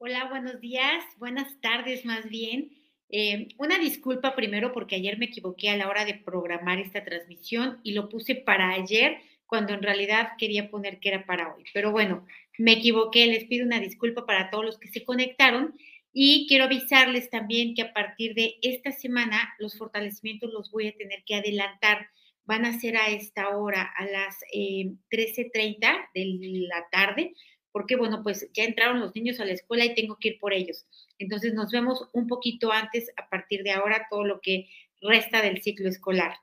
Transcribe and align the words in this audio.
Hola, 0.00 0.28
buenos 0.28 0.60
días, 0.60 1.04
buenas 1.18 1.60
tardes 1.60 2.04
más 2.04 2.28
bien. 2.28 2.70
Eh, 3.08 3.48
una 3.58 3.78
disculpa 3.78 4.36
primero 4.36 4.72
porque 4.72 4.94
ayer 4.94 5.18
me 5.18 5.26
equivoqué 5.26 5.70
a 5.70 5.76
la 5.76 5.88
hora 5.88 6.04
de 6.04 6.14
programar 6.14 6.78
esta 6.78 7.04
transmisión 7.04 7.80
y 7.82 7.94
lo 7.94 8.08
puse 8.08 8.36
para 8.36 8.70
ayer 8.70 9.18
cuando 9.46 9.74
en 9.74 9.82
realidad 9.82 10.34
quería 10.38 10.70
poner 10.70 11.00
que 11.00 11.08
era 11.08 11.26
para 11.26 11.52
hoy. 11.52 11.64
Pero 11.74 11.90
bueno, 11.90 12.24
me 12.58 12.74
equivoqué, 12.74 13.26
les 13.26 13.46
pido 13.46 13.66
una 13.66 13.80
disculpa 13.80 14.24
para 14.24 14.50
todos 14.50 14.64
los 14.64 14.78
que 14.78 14.86
se 14.86 15.02
conectaron 15.02 15.74
y 16.12 16.46
quiero 16.46 16.66
avisarles 16.66 17.28
también 17.28 17.74
que 17.74 17.82
a 17.82 17.92
partir 17.92 18.34
de 18.34 18.54
esta 18.62 18.92
semana 18.92 19.52
los 19.58 19.76
fortalecimientos 19.76 20.52
los 20.52 20.70
voy 20.70 20.86
a 20.86 20.96
tener 20.96 21.24
que 21.24 21.34
adelantar. 21.34 22.06
Van 22.44 22.64
a 22.66 22.78
ser 22.78 22.96
a 22.96 23.08
esta 23.08 23.48
hora, 23.56 23.82
a 23.82 24.04
las 24.06 24.36
eh, 24.54 24.92
13.30 25.10 26.08
de 26.14 26.68
la 26.68 26.86
tarde 26.88 27.34
porque 27.78 27.94
bueno, 27.94 28.24
pues 28.24 28.50
ya 28.54 28.64
entraron 28.64 28.98
los 28.98 29.14
niños 29.14 29.38
a 29.38 29.44
la 29.44 29.52
escuela 29.52 29.84
y 29.84 29.94
tengo 29.94 30.16
que 30.18 30.30
ir 30.30 30.40
por 30.40 30.52
ellos. 30.52 30.84
Entonces 31.16 31.54
nos 31.54 31.70
vemos 31.70 32.08
un 32.12 32.26
poquito 32.26 32.72
antes 32.72 33.08
a 33.16 33.28
partir 33.28 33.62
de 33.62 33.70
ahora 33.70 34.08
todo 34.10 34.24
lo 34.24 34.40
que 34.40 34.68
resta 35.00 35.42
del 35.42 35.62
ciclo 35.62 35.88
escolar. 35.88 36.38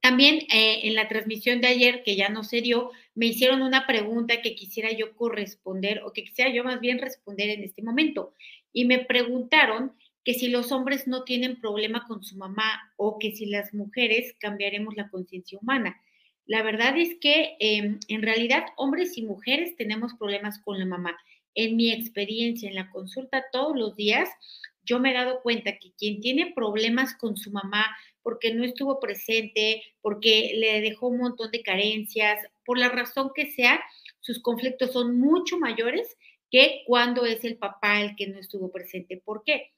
También 0.00 0.46
eh, 0.50 0.80
en 0.84 0.94
la 0.94 1.06
transmisión 1.06 1.60
de 1.60 1.66
ayer, 1.66 2.02
que 2.02 2.16
ya 2.16 2.30
no 2.30 2.44
se 2.44 2.62
dio, 2.62 2.92
me 3.14 3.26
hicieron 3.26 3.60
una 3.60 3.86
pregunta 3.86 4.40
que 4.40 4.54
quisiera 4.54 4.90
yo 4.90 5.14
corresponder 5.16 6.00
o 6.02 6.14
que 6.14 6.24
quisiera 6.24 6.50
yo 6.50 6.64
más 6.64 6.80
bien 6.80 6.98
responder 6.98 7.50
en 7.50 7.62
este 7.62 7.82
momento. 7.82 8.32
Y 8.72 8.86
me 8.86 9.00
preguntaron 9.00 9.92
que 10.24 10.32
si 10.32 10.48
los 10.48 10.72
hombres 10.72 11.06
no 11.06 11.24
tienen 11.24 11.60
problema 11.60 12.06
con 12.08 12.22
su 12.22 12.38
mamá 12.38 12.90
o 12.96 13.18
que 13.18 13.32
si 13.32 13.44
las 13.44 13.74
mujeres 13.74 14.34
cambiaremos 14.40 14.96
la 14.96 15.10
conciencia 15.10 15.58
humana. 15.60 16.00
La 16.48 16.62
verdad 16.62 16.96
es 16.96 17.14
que 17.20 17.56
em, 17.60 18.00
en 18.08 18.22
realidad 18.22 18.64
hombres 18.76 19.18
y 19.18 19.22
mujeres 19.22 19.76
tenemos 19.76 20.14
problemas 20.14 20.58
con 20.64 20.78
la 20.78 20.86
mamá. 20.86 21.14
En 21.54 21.76
mi 21.76 21.92
experiencia 21.92 22.70
en 22.70 22.74
la 22.74 22.90
consulta 22.90 23.44
todos 23.52 23.76
los 23.76 23.94
días, 23.96 24.30
yo 24.82 24.98
me 24.98 25.10
he 25.10 25.14
dado 25.14 25.42
cuenta 25.42 25.78
que 25.78 25.92
quien 25.92 26.20
tiene 26.20 26.54
problemas 26.54 27.14
con 27.18 27.36
su 27.36 27.50
mamá 27.50 27.84
porque 28.22 28.54
no 28.54 28.64
estuvo 28.64 28.98
presente, 28.98 29.82
porque 30.00 30.52
le 30.56 30.80
dejó 30.80 31.08
un 31.08 31.18
montón 31.18 31.50
de 31.50 31.62
carencias, 31.62 32.40
por 32.64 32.78
la 32.78 32.88
razón 32.88 33.30
que 33.34 33.52
sea, 33.52 33.78
sus 34.20 34.40
conflictos 34.40 34.92
son 34.92 35.20
mucho 35.20 35.58
mayores 35.58 36.16
que 36.50 36.82
cuando 36.86 37.26
es 37.26 37.44
el 37.44 37.58
papá 37.58 38.00
el 38.00 38.16
que 38.16 38.26
no 38.26 38.38
estuvo 38.38 38.72
presente. 38.72 39.20
¿Por 39.22 39.42
qué? 39.44 39.72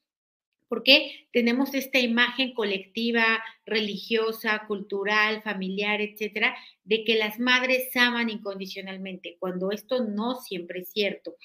Porque 0.71 1.27
tenemos 1.33 1.73
esta 1.73 1.99
imagen 1.99 2.53
colectiva, 2.53 3.43
religiosa, 3.65 4.63
cultural, 4.69 5.43
familiar, 5.43 5.99
etcétera, 5.99 6.55
de 6.85 7.03
que 7.03 7.15
las 7.15 7.41
madres 7.41 7.93
aman 7.97 8.29
incondicionalmente, 8.29 9.35
cuando 9.37 9.71
esto 9.71 10.05
no 10.05 10.35
siempre 10.35 10.79
es 10.79 10.93
cierto. 10.93 11.35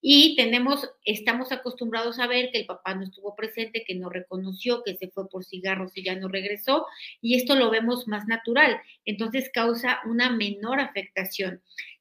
Y 0.00 0.36
tenemos, 0.36 0.88
estamos 1.04 1.50
acostumbrados 1.50 2.20
a 2.20 2.28
ver 2.28 2.52
que 2.52 2.60
el 2.60 2.66
papá 2.66 2.94
no 2.94 3.02
estuvo 3.02 3.34
presente, 3.34 3.82
que 3.84 3.96
no 3.96 4.08
reconoció, 4.08 4.84
que 4.84 4.94
se 4.94 5.08
fue 5.08 5.28
por 5.28 5.44
cigarros 5.44 5.96
y 5.96 6.04
ya 6.04 6.14
no 6.14 6.28
regresó, 6.28 6.86
y 7.20 7.34
esto 7.34 7.56
lo 7.56 7.70
vemos 7.70 8.06
más 8.06 8.28
natural, 8.28 8.80
entonces 9.04 9.50
causa 9.52 9.98
una 10.06 10.30
menor 10.30 10.78
afectación. 10.78 11.60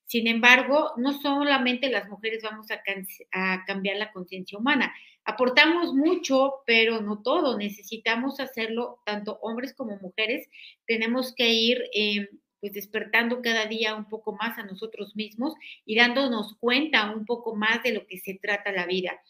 Sin 0.10 0.26
embargo, 0.26 0.94
no 0.98 1.14
solamente 1.22 1.88
las 1.88 2.10
mujeres 2.10 2.42
vamos 2.42 2.66
a, 2.72 3.64
cambiar 3.68 3.98
la 3.98 4.12
conciencia 4.12 4.58
humana. 4.58 4.92
Aportamos 5.24 5.94
mucho, 5.94 6.64
pero 6.66 7.00
no 7.00 7.22
todo. 7.22 7.60
Necesitamos 7.60 8.40
hacerlo 8.40 9.02
tanto 9.06 9.38
hombres 9.44 9.76
como 9.76 10.00
mujeres. 10.00 10.50
Tenemos 10.88 11.36
que 11.36 11.54
ir 11.54 11.84
em, 11.94 12.28
pues 12.60 12.74
despertando 12.74 13.44
cada 13.44 13.68
día 13.68 13.94
un 13.94 14.10
poco 14.10 14.34
más 14.36 14.58
a 14.58 14.66
nosotros 14.66 15.16
mismos 15.16 15.54
y 15.86 15.96
dándonos 15.96 16.58
cuenta 16.60 17.12
un 17.12 17.28
poco 17.28 17.56
más 17.56 17.84
de 17.84 17.94
lo 17.94 18.08
que 18.08 18.18
se 18.18 18.34
trata 18.34 18.72
la 18.72 18.88
vida 18.88 19.22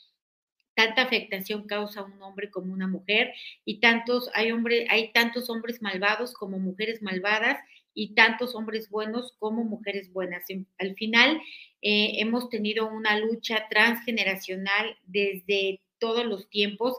tanta 0.76 1.02
afectación 1.02 1.68
causa 1.68 2.04
un 2.04 2.22
hombre 2.22 2.50
como 2.50 2.72
una 2.72 2.88
mujer 2.88 3.34
y 3.66 3.82
tantos 3.82 4.30
hay 4.34 4.54
hombre, 4.54 4.88
hay 4.90 5.12
tantos 5.12 5.50
hombres 5.50 5.82
malvados 5.82 6.34
como 6.34 6.58
mujeres 6.58 7.02
malvadas 7.02 7.60
y 7.94 8.14
tantos 8.14 8.56
hombres 8.56 8.90
buenos 8.90 9.34
como 9.40 9.64
mujeres 9.64 10.12
buenas. 10.14 10.46
Al 10.78 10.96
final 10.96 11.42
eh, 11.82 12.14
hemos 12.20 12.50
tenido 12.50 12.88
una 12.88 13.18
lucha 13.18 13.68
transgeneracional 13.70 14.98
desde 15.04 15.82
todos 16.00 16.26
los 16.26 16.50
tiempos, 16.50 16.96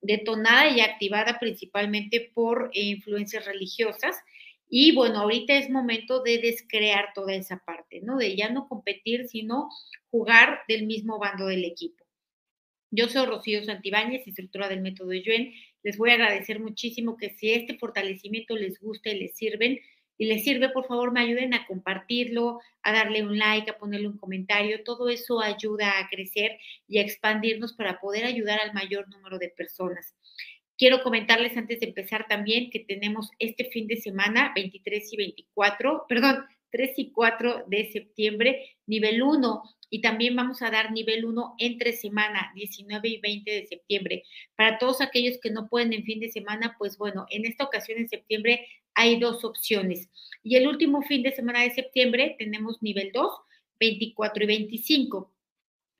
detonada 0.00 0.68
y 0.68 0.80
activada 0.80 1.38
principalmente 1.38 2.30
por 2.34 2.70
eh, 2.74 2.82
influencias 2.82 3.44
religiosas. 3.44 4.16
Y 4.68 4.94
bueno, 4.94 5.20
ahorita 5.20 5.56
es 5.56 5.68
momento 5.68 6.22
de 6.22 6.38
descrear 6.38 7.12
toda 7.14 7.34
esa 7.34 7.62
parte, 7.64 8.00
¿no? 8.02 8.16
De 8.16 8.36
ya 8.36 8.50
no 8.50 8.68
competir, 8.68 9.26
sino 9.28 9.68
jugar 10.10 10.60
del 10.68 10.86
mismo 10.86 11.18
bando 11.18 11.46
del 11.46 11.64
equipo. 11.64 12.04
Yo 12.92 13.08
soy 13.08 13.26
Rocío 13.26 13.64
Santibáñez, 13.64 14.26
instructora 14.26 14.68
del 14.68 14.80
método 14.80 15.12
Yuen. 15.12 15.52
Les 15.82 15.96
voy 15.96 16.10
a 16.10 16.14
agradecer 16.14 16.60
muchísimo 16.60 17.16
que 17.16 17.30
si 17.30 17.52
este 17.52 17.78
fortalecimiento 17.78 18.56
les 18.56 18.80
gusta 18.80 19.10
y 19.10 19.20
les 19.20 19.36
sirven, 19.36 19.80
y 20.20 20.26
les 20.26 20.44
sirve, 20.44 20.68
por 20.68 20.86
favor, 20.86 21.12
me 21.12 21.22
ayuden 21.22 21.54
a 21.54 21.66
compartirlo, 21.66 22.60
a 22.82 22.92
darle 22.92 23.22
un 23.22 23.38
like, 23.38 23.70
a 23.70 23.78
ponerle 23.78 24.06
un 24.06 24.18
comentario. 24.18 24.84
Todo 24.84 25.08
eso 25.08 25.40
ayuda 25.40 25.98
a 25.98 26.10
crecer 26.10 26.58
y 26.86 26.98
a 26.98 27.00
expandirnos 27.00 27.72
para 27.72 27.98
poder 28.00 28.26
ayudar 28.26 28.60
al 28.60 28.74
mayor 28.74 29.08
número 29.08 29.38
de 29.38 29.48
personas. 29.48 30.14
Quiero 30.76 31.02
comentarles 31.02 31.56
antes 31.56 31.80
de 31.80 31.86
empezar 31.86 32.26
también 32.28 32.68
que 32.68 32.80
tenemos 32.80 33.30
este 33.38 33.64
fin 33.64 33.86
de 33.86 33.96
semana, 33.96 34.52
23 34.54 35.10
y 35.10 35.16
24, 35.16 36.04
perdón, 36.06 36.44
3 36.70 36.98
y 36.98 37.12
4 37.12 37.64
de 37.68 37.90
septiembre, 37.90 38.76
nivel 38.86 39.22
1 39.22 39.62
y 39.88 40.02
también 40.02 40.36
vamos 40.36 40.60
a 40.60 40.70
dar 40.70 40.92
nivel 40.92 41.24
1 41.24 41.54
entre 41.58 41.94
semana, 41.94 42.52
19 42.54 43.08
y 43.08 43.20
20 43.20 43.50
de 43.50 43.66
septiembre. 43.66 44.22
Para 44.54 44.78
todos 44.78 45.00
aquellos 45.00 45.38
que 45.40 45.50
no 45.50 45.66
pueden 45.68 45.94
en 45.94 46.04
fin 46.04 46.20
de 46.20 46.30
semana, 46.30 46.76
pues 46.78 46.98
bueno, 46.98 47.24
en 47.30 47.46
esta 47.46 47.64
ocasión 47.64 47.98
en 47.98 48.08
septiembre 48.08 48.66
hay 49.00 49.18
dos 49.18 49.44
opciones. 49.44 50.08
Y 50.42 50.56
el 50.56 50.68
último 50.68 51.02
fin 51.02 51.22
de 51.22 51.32
semana 51.32 51.62
de 51.62 51.70
septiembre 51.70 52.36
tenemos 52.38 52.82
nivel 52.82 53.10
2, 53.12 53.32
24 53.78 54.44
y 54.44 54.46
25 54.46 55.32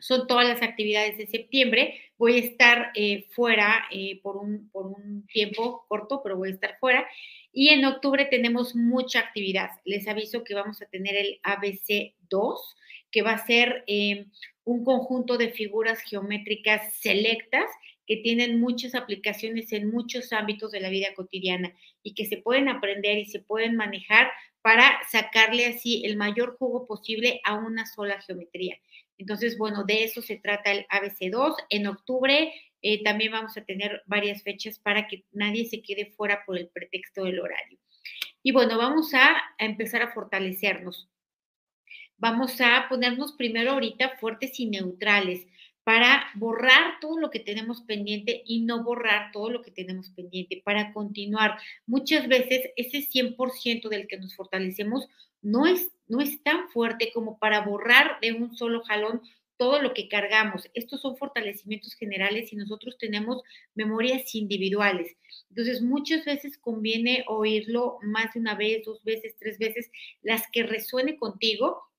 son 0.00 0.26
todas 0.26 0.48
las 0.48 0.62
actividades 0.62 1.18
de 1.18 1.26
septiembre. 1.26 2.00
Voy 2.18 2.36
a 2.36 2.40
estar 2.40 2.90
eh, 2.94 3.26
fuera 3.30 3.86
eh, 3.90 4.20
por, 4.22 4.36
un, 4.36 4.68
por, 4.70 4.86
un, 4.86 5.26
tiempo 5.26 5.84
corto, 5.88 6.22
pero 6.22 6.36
voy 6.36 6.50
a 6.50 6.54
estar 6.54 6.78
fuera. 6.80 7.06
Y 7.52 7.68
en 7.68 7.84
octubre 7.84 8.24
tenemos 8.24 8.74
mucha 8.74 9.20
actividad. 9.20 9.70
Les 9.84 10.08
aviso 10.08 10.42
que 10.42 10.54
vamos 10.54 10.80
a 10.82 10.86
tener 10.86 11.16
el 11.16 11.40
ABC 11.42 12.14
2, 12.28 12.76
que 13.10 13.22
va 13.22 13.32
a 13.32 13.46
ser 13.46 13.84
eh, 13.86 14.26
un 14.64 14.84
conjunto 14.84 15.36
de 15.36 15.50
figuras 15.50 16.00
geométricas 16.00 16.94
selectas 17.00 17.66
que 18.10 18.16
tienen 18.16 18.58
muchas 18.58 18.96
aplicaciones 18.96 19.70
en 19.70 19.88
muchos 19.88 20.32
ámbitos 20.32 20.72
de 20.72 20.80
la 20.80 20.88
vida 20.88 21.14
cotidiana 21.14 21.72
y 22.02 22.14
que 22.14 22.26
se 22.26 22.38
pueden 22.38 22.68
aprender 22.68 23.18
y 23.18 23.26
se 23.26 23.38
pueden 23.38 23.76
manejar 23.76 24.32
para 24.62 24.98
sacarle 25.08 25.66
así 25.66 26.02
el 26.04 26.16
mayor 26.16 26.56
jugo 26.58 26.88
posible 26.88 27.40
a 27.44 27.54
una 27.54 27.86
sola 27.86 28.20
geometría. 28.22 28.78
Entonces, 29.16 29.56
bueno, 29.56 29.84
de 29.84 30.02
eso 30.02 30.22
se 30.22 30.34
trata 30.38 30.72
el 30.72 30.86
ABC2. 30.88 31.54
En 31.68 31.86
octubre 31.86 32.52
eh, 32.82 33.00
también 33.04 33.30
vamos 33.30 33.56
a 33.56 33.64
tener 33.64 34.02
varias 34.06 34.42
fechas 34.42 34.80
para 34.80 35.06
que 35.06 35.22
nadie 35.30 35.66
se 35.66 35.80
quede 35.80 36.06
fuera 36.06 36.44
por 36.44 36.58
el 36.58 36.66
pretexto 36.66 37.22
del 37.22 37.38
horario. 37.38 37.78
Y 38.42 38.50
bueno, 38.50 38.76
vamos 38.76 39.14
a 39.14 39.40
empezar 39.56 40.02
a 40.02 40.12
fortalecernos 40.12 41.08
vamos 42.20 42.60
a 42.60 42.86
ponernos 42.88 43.32
primero 43.32 43.72
ahorita 43.72 44.18
fuertes 44.18 44.60
y 44.60 44.66
neutrales 44.66 45.46
para 45.90 46.26
borrar 46.36 47.00
todo 47.00 47.18
lo 47.18 47.30
que 47.32 47.40
tenemos 47.40 47.82
pendiente 47.82 48.44
y 48.46 48.60
no 48.60 48.84
borrar 48.84 49.32
todo 49.32 49.50
lo 49.50 49.60
que 49.60 49.72
tenemos 49.72 50.08
pendiente, 50.10 50.62
para 50.64 50.92
continuar. 50.92 51.58
Muchas 51.84 52.28
veces 52.28 52.70
ese 52.76 52.98
100% 52.98 53.88
del 53.88 54.06
que 54.06 54.16
nos 54.16 54.36
fortalecemos 54.36 55.08
no 55.42 55.66
es, 55.66 55.90
no 56.06 56.20
es 56.20 56.40
tan 56.44 56.68
fuerte 56.68 57.10
como 57.12 57.40
para 57.40 57.62
borrar 57.62 58.20
de 58.20 58.30
un 58.30 58.56
solo 58.56 58.84
jalón 58.84 59.20
todo 59.56 59.82
lo 59.82 59.92
que 59.92 60.08
cargamos. 60.08 60.70
Estos 60.74 61.00
son 61.00 61.16
fortalecimientos 61.16 61.96
generales 61.96 62.52
y 62.52 62.56
nosotros 62.56 62.96
tenemos 62.96 63.42
memorias 63.74 64.32
individuales. 64.36 65.16
Entonces, 65.48 65.82
muchas 65.82 66.24
veces 66.24 66.56
conviene 66.56 67.24
oírlo 67.26 67.98
más 68.02 68.32
de 68.32 68.38
una 68.38 68.54
vez, 68.54 68.84
dos 68.84 69.02
veces, 69.02 69.34
tres 69.40 69.58
veces, 69.58 69.90
las 70.22 70.44
que 70.52 70.62
resuene 70.62 71.18
contigo 71.18 71.89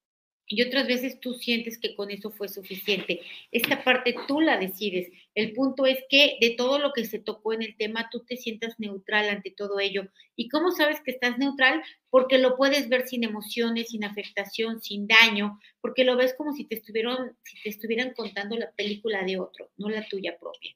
y 0.53 0.61
otras 0.61 0.85
veces 0.85 1.21
tú 1.21 1.35
sientes 1.35 1.77
que 1.77 1.95
con 1.95 2.11
eso 2.11 2.29
fue 2.29 2.49
suficiente. 2.49 3.21
Esta 3.53 3.85
parte 3.85 4.13
tú 4.27 4.41
la 4.41 4.57
decides. 4.57 5.09
El 5.33 5.53
punto 5.53 5.85
es 5.85 6.03
que 6.09 6.37
de 6.41 6.49
todo 6.57 6.77
lo 6.77 6.91
que 6.91 7.05
se 7.05 7.19
tocó 7.19 7.53
en 7.53 7.61
el 7.61 7.77
tema, 7.77 8.09
tú 8.11 8.25
te 8.25 8.35
sientas 8.35 8.77
neutral 8.77 9.29
ante 9.29 9.51
todo 9.51 9.79
ello. 9.79 10.09
¿Y 10.35 10.49
cómo 10.49 10.71
sabes 10.71 10.99
que 10.99 11.11
estás 11.11 11.37
neutral? 11.37 11.81
Porque 12.09 12.37
lo 12.37 12.57
puedes 12.57 12.89
ver 12.89 13.07
sin 13.07 13.23
emociones, 13.23 13.91
sin 13.91 14.03
afectación, 14.03 14.81
sin 14.81 15.07
daño, 15.07 15.57
porque 15.79 16.03
lo 16.03 16.17
ves 16.17 16.33
como 16.33 16.51
si 16.51 16.65
te 16.65 16.75
estuvieran, 16.75 18.13
contando 18.13 18.57
la 18.57 18.71
película 18.71 19.23
de 19.23 19.39
otro, 19.39 19.69
no 19.77 19.87
la 19.87 20.05
tuya 20.09 20.37
propia. 20.37 20.75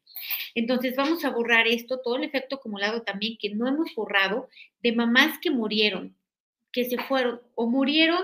Entonces 0.54 0.96
vamos 0.96 1.26
a 1.26 1.32
borrar 1.32 1.68
esto, 1.68 2.00
todo 2.00 2.16
el 2.16 2.24
efecto 2.24 2.56
acumulado 2.56 3.02
también 3.02 3.36
que 3.38 3.50
no 3.50 3.68
hemos 3.68 3.94
borrado 3.94 4.48
de 4.82 4.94
mamás 4.94 5.38
que 5.40 5.52
murieron, 5.52 6.16
que 6.72 6.86
se 6.86 6.98
fueron 6.98 7.42
o 7.56 7.68
murieron 7.68 8.24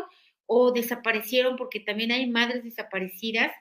o 0.54 0.72
desaparecieron, 0.72 1.56
porque 1.56 1.80
también 1.80 2.12
hay 2.12 2.30
madres 2.30 2.64
desaparecidas 2.64 3.52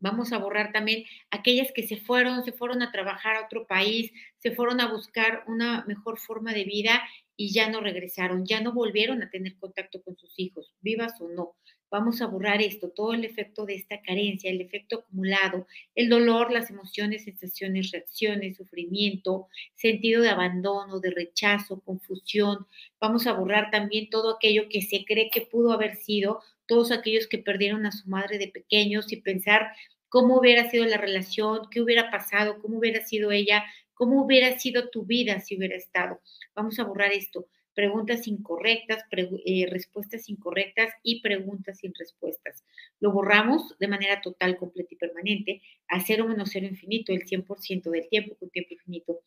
Vamos 0.00 0.32
a 0.32 0.38
borrar 0.38 0.72
también 0.72 1.04
aquellas 1.30 1.72
que 1.72 1.82
se 1.86 1.96
fueron, 1.96 2.44
se 2.44 2.52
fueron 2.52 2.82
a 2.82 2.92
trabajar 2.92 3.36
a 3.36 3.44
otro 3.46 3.66
país, 3.66 4.12
se 4.38 4.52
fueron 4.52 4.80
a 4.80 4.92
buscar 4.92 5.42
una 5.48 5.84
mejor 5.86 6.18
forma 6.18 6.52
de 6.52 6.64
vida 6.64 7.02
y 7.36 7.52
ya 7.52 7.68
no 7.68 7.80
regresaron, 7.80 8.46
ya 8.46 8.60
no 8.60 8.72
volvieron 8.72 9.22
a 9.22 9.30
tener 9.30 9.56
contacto 9.58 10.00
con 10.02 10.16
sus 10.16 10.38
hijos, 10.38 10.72
vivas 10.80 11.20
o 11.20 11.28
no. 11.28 11.56
Vamos 11.90 12.20
a 12.20 12.26
borrar 12.26 12.60
esto, 12.60 12.90
todo 12.90 13.14
el 13.14 13.24
efecto 13.24 13.64
de 13.64 13.74
esta 13.74 14.02
carencia, 14.02 14.50
el 14.50 14.60
efecto 14.60 14.96
acumulado, 14.96 15.66
el 15.94 16.10
dolor, 16.10 16.52
las 16.52 16.68
emociones, 16.68 17.24
sensaciones, 17.24 17.92
reacciones, 17.92 18.58
sufrimiento, 18.58 19.48
sentido 19.74 20.20
de 20.20 20.28
abandono, 20.28 21.00
de 21.00 21.10
rechazo, 21.10 21.80
confusión. 21.80 22.66
Vamos 23.00 23.26
a 23.26 23.32
borrar 23.32 23.70
también 23.70 24.10
todo 24.10 24.36
aquello 24.36 24.68
que 24.68 24.82
se 24.82 25.06
cree 25.06 25.30
que 25.30 25.40
pudo 25.40 25.72
haber 25.72 25.96
sido, 25.96 26.42
todos 26.66 26.92
aquellos 26.92 27.26
que 27.26 27.38
perdieron 27.38 27.86
a 27.86 27.92
su 27.92 28.06
madre 28.10 28.36
de 28.36 28.48
pequeños 28.48 29.10
y 29.10 29.22
pensar 29.22 29.72
cómo 30.10 30.38
hubiera 30.38 30.70
sido 30.70 30.84
la 30.84 30.98
relación, 30.98 31.68
qué 31.70 31.80
hubiera 31.80 32.10
pasado, 32.10 32.60
cómo 32.60 32.78
hubiera 32.78 33.04
sido 33.06 33.32
ella, 33.32 33.64
cómo 33.94 34.22
hubiera 34.22 34.58
sido 34.58 34.90
tu 34.90 35.06
vida 35.06 35.40
si 35.40 35.56
hubiera 35.56 35.76
estado. 35.76 36.20
Vamos 36.54 36.78
a 36.78 36.84
borrar 36.84 37.12
esto 37.12 37.48
preguntas 37.78 38.26
incorrectas, 38.26 39.04
eh, 39.12 39.68
respuestas 39.70 40.28
incorrectas 40.28 40.92
y 41.04 41.22
preguntas 41.22 41.78
sin 41.78 41.94
respuestas. 41.94 42.64
Lo 42.98 43.12
borramos 43.12 43.78
de 43.78 43.86
manera 43.86 44.20
total, 44.20 44.56
completa 44.56 44.94
y 44.94 44.96
permanente 44.96 45.62
a 45.86 46.00
cero 46.00 46.26
menos 46.26 46.50
cero 46.52 46.66
infinito, 46.66 47.12
el 47.12 47.24
100% 47.24 47.90
del 47.90 48.08
tiempo 48.08 48.34
con 48.34 48.50
tiempo 48.50 48.74
infinito. 48.74 49.20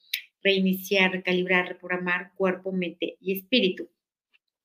Reiniciar, 0.43 1.13
recalibrar, 1.13 1.69
reprogramar 1.69 2.33
cuerpo, 2.35 2.73
mente 2.73 3.15
y 3.21 3.37
espíritu. 3.37 3.87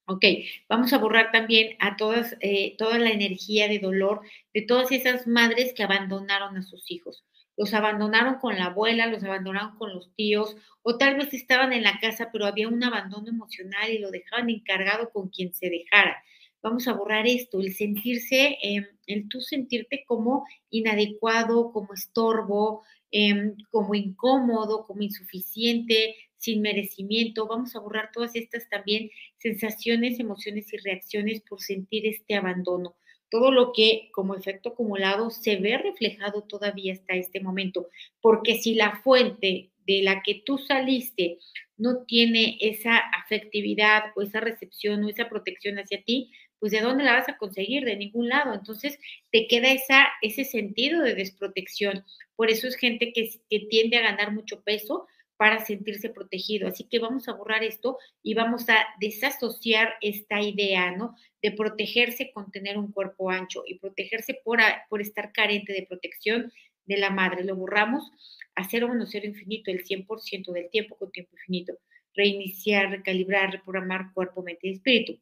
Ok, 0.08 0.24
vamos 0.68 0.92
a 0.92 0.98
borrar 0.98 1.30
también 1.30 1.76
a 1.78 1.96
todas, 1.96 2.36
eh, 2.40 2.74
toda 2.78 2.98
la 2.98 3.10
energía 3.10 3.68
de 3.68 3.78
dolor 3.78 4.22
de 4.52 4.62
todas 4.62 4.90
esas 4.90 5.28
madres 5.28 5.74
que 5.74 5.84
abandonaron 5.84 6.56
a 6.56 6.62
sus 6.62 6.90
hijos 6.90 7.22
los 7.56 7.72
abandonaron 7.74 8.36
con 8.38 8.56
la 8.56 8.66
abuela, 8.66 9.06
los 9.06 9.24
abandonaron 9.24 9.76
con 9.76 9.92
los 9.94 10.14
tíos, 10.14 10.56
o 10.82 10.98
tal 10.98 11.16
vez 11.16 11.32
estaban 11.32 11.72
en 11.72 11.82
la 11.82 11.98
casa, 12.00 12.30
pero 12.32 12.46
había 12.46 12.68
un 12.68 12.82
abandono 12.84 13.28
emocional 13.28 13.90
y 13.90 13.98
lo 13.98 14.10
dejaban 14.10 14.50
encargado 14.50 15.10
con 15.10 15.28
quien 15.28 15.54
se 15.54 15.70
dejara. 15.70 16.22
Vamos 16.62 16.88
a 16.88 16.94
borrar 16.94 17.26
esto, 17.26 17.60
el 17.60 17.72
sentirse, 17.74 18.58
em, 18.62 18.86
el 19.06 19.28
tú 19.28 19.40
sentirte 19.40 20.04
como 20.06 20.44
inadecuado, 20.70 21.70
como 21.72 21.94
estorbo, 21.94 22.82
em, 23.10 23.56
como 23.70 23.94
incómodo, 23.94 24.84
como 24.86 25.02
insuficiente, 25.02 26.16
sin 26.38 26.62
merecimiento. 26.62 27.46
Vamos 27.46 27.76
a 27.76 27.80
borrar 27.80 28.10
todas 28.12 28.34
estas 28.34 28.68
también 28.68 29.10
sensaciones, 29.38 30.18
emociones 30.20 30.72
y 30.72 30.76
reacciones 30.78 31.40
por 31.42 31.60
sentir 31.60 32.06
este 32.06 32.34
abandono 32.34 32.96
todo 33.30 33.50
lo 33.50 33.72
que 33.72 34.08
como 34.12 34.34
efecto 34.34 34.70
acumulado 34.70 35.30
se 35.30 35.56
ve 35.56 35.78
reflejado 35.78 36.42
todavía 36.42 36.92
hasta 36.92 37.14
este 37.14 37.40
momento, 37.40 37.88
porque 38.20 38.58
si 38.58 38.74
la 38.74 39.00
fuente 39.02 39.70
de 39.86 40.02
la 40.02 40.22
que 40.22 40.42
tú 40.44 40.58
saliste 40.58 41.38
no 41.76 42.04
tiene 42.04 42.58
esa 42.60 42.98
afectividad 42.98 44.04
o 44.16 44.22
esa 44.22 44.40
recepción 44.40 45.04
o 45.04 45.08
esa 45.08 45.28
protección 45.28 45.78
hacia 45.78 46.02
ti, 46.02 46.30
pues 46.58 46.72
de 46.72 46.80
dónde 46.80 47.04
la 47.04 47.12
vas 47.12 47.28
a 47.28 47.36
conseguir? 47.36 47.84
De 47.84 47.96
ningún 47.96 48.28
lado. 48.28 48.54
Entonces 48.54 48.98
te 49.30 49.46
queda 49.46 49.70
esa, 49.72 50.08
ese 50.22 50.44
sentido 50.44 51.02
de 51.02 51.14
desprotección. 51.14 52.04
Por 52.34 52.50
eso 52.50 52.66
es 52.66 52.76
gente 52.76 53.12
que, 53.12 53.30
que 53.50 53.60
tiende 53.70 53.98
a 53.98 54.02
ganar 54.02 54.32
mucho 54.32 54.62
peso 54.62 55.06
para 55.36 55.64
sentirse 55.64 56.10
protegido. 56.10 56.68
Así 56.68 56.84
que 56.84 56.98
vamos 56.98 57.28
a 57.28 57.34
borrar 57.34 57.62
esto 57.62 57.98
y 58.22 58.34
vamos 58.34 58.68
a 58.68 58.86
desasociar 59.00 59.94
esta 60.00 60.40
idea, 60.40 60.92
¿no? 60.92 61.14
De 61.42 61.52
protegerse 61.52 62.30
con 62.32 62.50
tener 62.50 62.78
un 62.78 62.92
cuerpo 62.92 63.30
ancho 63.30 63.62
y 63.66 63.78
protegerse 63.78 64.40
por, 64.44 64.60
por 64.88 65.00
estar 65.00 65.32
carente 65.32 65.72
de 65.72 65.86
protección 65.86 66.52
de 66.86 66.96
la 66.96 67.10
madre. 67.10 67.44
Lo 67.44 67.56
borramos 67.56 68.10
a 68.54 68.64
cero 68.68 68.88
menos 68.88 69.10
cero 69.10 69.26
infinito, 69.26 69.70
el 69.70 69.84
100% 69.84 70.52
del 70.52 70.70
tiempo 70.70 70.96
con 70.96 71.10
tiempo 71.10 71.36
infinito. 71.36 71.74
Reiniciar, 72.14 72.90
recalibrar, 72.90 73.52
reprogramar 73.52 74.12
cuerpo, 74.14 74.42
mente 74.42 74.68
y 74.68 74.72
espíritu. 74.72 75.20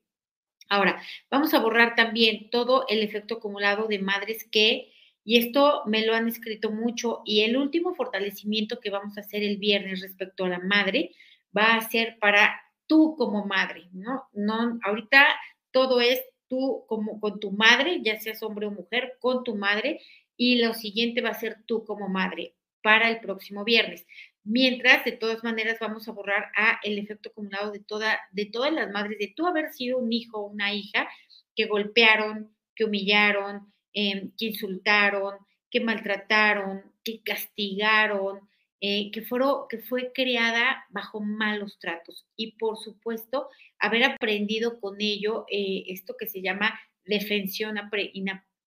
Ahora, 0.69 1.03
vamos 1.31 1.53
a 1.53 1.61
borrar 1.61 1.95
también 1.95 2.49
todo 2.51 2.87
el 2.89 3.03
efecto 3.03 3.35
acumulado 3.35 3.87
de 3.87 3.99
madres 3.99 4.49
que 4.51 4.94
y 5.25 5.39
esto 5.39 5.83
me 5.87 6.05
lo 6.07 6.15
han 6.15 6.29
escrito 6.29 6.71
mucho. 6.71 7.23
Y 7.25 7.41
el 7.43 7.57
último 7.57 7.95
fortalecimiento 7.95 8.79
que 8.81 8.91
vamos 8.91 9.17
a 9.17 9.23
hacer 9.23 9.43
el 9.43 9.57
viernes 9.57 10.03
respecto 10.03 10.45
a 10.45 10.51
la 10.51 10.59
madre 10.59 11.13
va 11.57 11.77
a 11.77 11.89
ser 11.89 12.19
para 12.21 12.61
tú 12.87 13.17
como 13.17 13.47
madre, 13.47 13.89
¿no? 13.93 14.29
No, 14.35 14.79
ahorita 14.85 15.27
todo 15.71 16.01
es 16.01 16.23
tú 16.49 16.85
como 16.87 17.21
con 17.21 17.41
tu 17.41 17.53
madre, 17.53 18.01
ya 18.03 18.21
seas 18.21 18.43
hombre 18.43 18.67
o 18.67 18.71
mujer, 18.71 19.15
con 19.19 19.45
tu 19.45 19.57
madre. 19.57 20.01
Y 20.37 20.63
lo 20.63 20.75
siguiente 20.75 21.23
va 21.23 21.31
a 21.31 21.41
ser 21.41 21.57
tú 21.67 21.85
como 21.85 22.09
madre 22.09 22.55
para 22.83 23.09
el 23.09 23.21
próximo 23.21 23.65
viernes. 23.65 24.07
Mientras, 24.43 25.07
de 25.07 25.13
todas 25.13 25.43
maneras, 25.43 25.79
vamos 25.81 26.07
a 26.07 26.13
borrar 26.13 26.51
a 26.55 26.81
el 26.83 26.99
efecto 26.99 27.31
acumulado 27.31 27.73
de, 27.73 27.81
toda, 27.81 28.21
de 28.33 28.45
todas 28.45 28.73
las 28.75 28.91
madres, 28.91 29.19
de 29.19 29.33
tú 29.35 29.47
haber 29.47 29.73
sido 29.73 29.97
un 29.99 30.13
hijo 30.13 30.39
o 30.39 30.51
una 30.51 30.75
hija 30.75 31.09
que 31.57 31.65
golpearon, 31.67 32.55
que 32.75 32.85
humillaron, 32.85 33.74
Em, 33.95 34.33
que 34.37 34.47
insultaron, 34.47 35.35
que 35.71 35.79
maltrataron, 35.79 36.83
que 37.05 37.23
castigaron, 37.23 38.41
eh, 38.81 39.13
que, 39.13 39.23
fueron, 39.23 39.69
que 39.69 39.79
fue 39.79 40.13
creada 40.13 40.85
bajo 40.91 41.21
malos 41.21 41.79
tratos. 41.79 42.27
Y 42.37 42.57
por 42.59 42.77
supuesto, 42.77 43.49
haber 43.79 44.03
aprendido 44.03 44.81
con 44.81 45.01
ello 45.01 45.47
eh, 45.49 45.85
esto 45.87 46.17
que 46.19 46.27
se 46.27 46.43
llama 46.43 46.77
defensión, 47.05 47.77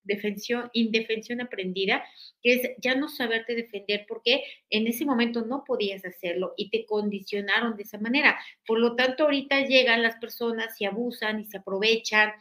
defensión, 0.04 0.70
indefensión 0.72 1.42
aprendida, 1.42 2.06
que 2.42 2.54
es 2.54 2.72
ya 2.82 2.96
no 2.96 3.10
saberte 3.10 3.54
defender 3.54 4.06
porque 4.08 4.44
en 4.70 4.88
ese 4.88 5.04
momento 5.04 5.46
no 5.46 5.66
podías 5.66 6.06
hacerlo 6.06 6.54
y 6.56 6.70
te 6.70 6.86
condicionaron 6.86 7.76
de 7.76 7.84
esa 7.84 7.98
manera. 7.98 8.40
Por 8.66 8.80
lo 8.80 8.96
tanto, 8.96 9.26
ahorita 9.26 9.66
llegan 9.66 10.04
las 10.04 10.16
personas 10.16 10.80
y 10.80 10.86
abusan 10.86 11.42
y 11.42 11.46
se 11.46 11.58
aprovechan 11.58 12.32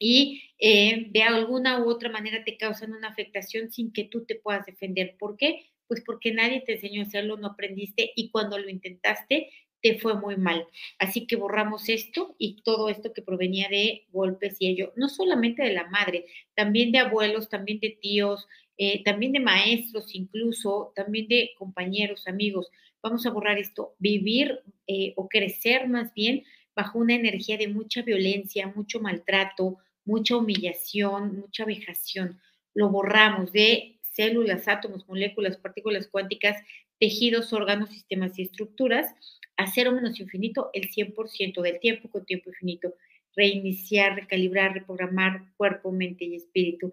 y 0.00 0.42
eh, 0.58 1.08
de 1.10 1.22
alguna 1.22 1.78
u 1.84 1.90
otra 1.90 2.10
manera 2.10 2.42
te 2.42 2.56
causan 2.56 2.94
una 2.94 3.08
afectación 3.08 3.70
sin 3.70 3.92
que 3.92 4.04
tú 4.04 4.24
te 4.24 4.34
puedas 4.34 4.66
defender. 4.66 5.16
¿Por 5.18 5.36
qué? 5.36 5.66
Pues 5.86 6.02
porque 6.04 6.32
nadie 6.32 6.62
te 6.62 6.72
enseñó 6.74 7.02
a 7.02 7.04
hacerlo, 7.04 7.36
no 7.36 7.48
aprendiste 7.48 8.10
y 8.16 8.30
cuando 8.30 8.58
lo 8.58 8.68
intentaste 8.68 9.50
te 9.82 9.98
fue 9.98 10.18
muy 10.18 10.36
mal. 10.36 10.66
Así 10.98 11.26
que 11.26 11.36
borramos 11.36 11.88
esto 11.88 12.34
y 12.38 12.62
todo 12.62 12.88
esto 12.88 13.12
que 13.12 13.22
provenía 13.22 13.68
de 13.68 14.06
golpes 14.10 14.56
y 14.58 14.68
ello, 14.68 14.92
no 14.96 15.08
solamente 15.08 15.62
de 15.62 15.72
la 15.72 15.88
madre, 15.88 16.26
también 16.54 16.92
de 16.92 16.98
abuelos, 16.98 17.48
también 17.48 17.80
de 17.80 17.90
tíos, 18.00 18.46
eh, 18.78 19.02
también 19.04 19.32
de 19.32 19.40
maestros 19.40 20.14
incluso, 20.14 20.92
también 20.96 21.28
de 21.28 21.50
compañeros, 21.58 22.26
amigos. 22.26 22.70
Vamos 23.02 23.26
a 23.26 23.30
borrar 23.30 23.58
esto, 23.58 23.94
vivir 23.98 24.60
eh, 24.86 25.12
o 25.16 25.28
crecer 25.28 25.88
más 25.88 26.12
bien 26.14 26.44
bajo 26.74 26.98
una 26.98 27.14
energía 27.14 27.58
de 27.58 27.68
mucha 27.68 28.02
violencia, 28.02 28.72
mucho 28.74 29.00
maltrato, 29.00 29.78
mucha 30.10 30.36
humillación, 30.36 31.38
mucha 31.38 31.64
vejación. 31.64 32.40
Lo 32.74 32.90
borramos 32.90 33.52
de 33.52 33.98
células, 34.02 34.66
átomos, 34.66 35.08
moléculas, 35.08 35.56
partículas 35.56 36.08
cuánticas, 36.08 36.60
tejidos, 36.98 37.52
órganos, 37.52 37.90
sistemas 37.90 38.38
y 38.38 38.42
estructuras 38.42 39.14
a 39.56 39.66
cero 39.66 39.92
menos 39.92 40.18
infinito 40.18 40.70
el 40.72 40.90
100% 40.90 41.62
del 41.62 41.78
tiempo 41.80 42.10
con 42.10 42.24
tiempo 42.24 42.50
infinito. 42.50 42.94
Reiniciar, 43.36 44.16
recalibrar, 44.16 44.74
reprogramar 44.74 45.44
cuerpo, 45.56 45.92
mente 45.92 46.24
y 46.24 46.34
espíritu. 46.34 46.92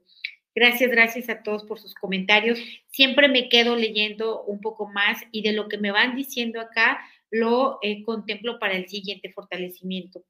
Gracias, 0.53 0.91
gracias 0.91 1.29
a 1.29 1.43
todos 1.43 1.63
por 1.63 1.79
sus 1.79 1.93
comentarios. 1.95 2.59
Siempre 2.89 3.27
me 3.27 3.49
quedo 3.49 3.75
leyendo 3.75 4.43
un 4.43 4.59
poco 4.59 4.87
más 4.87 5.21
y 5.31 5.41
de 5.41 5.53
lo 5.53 5.67
que 5.67 5.77
me 5.77 5.91
van 5.91 6.15
diciendo 6.15 6.61
acá 6.61 6.99
lo 7.31 7.79
eh, 7.81 8.03
contemplo 8.03 8.59
para 8.59 8.75
el 8.75 8.87
siguiente 8.87 9.31
fortalecimiento. 9.33 10.23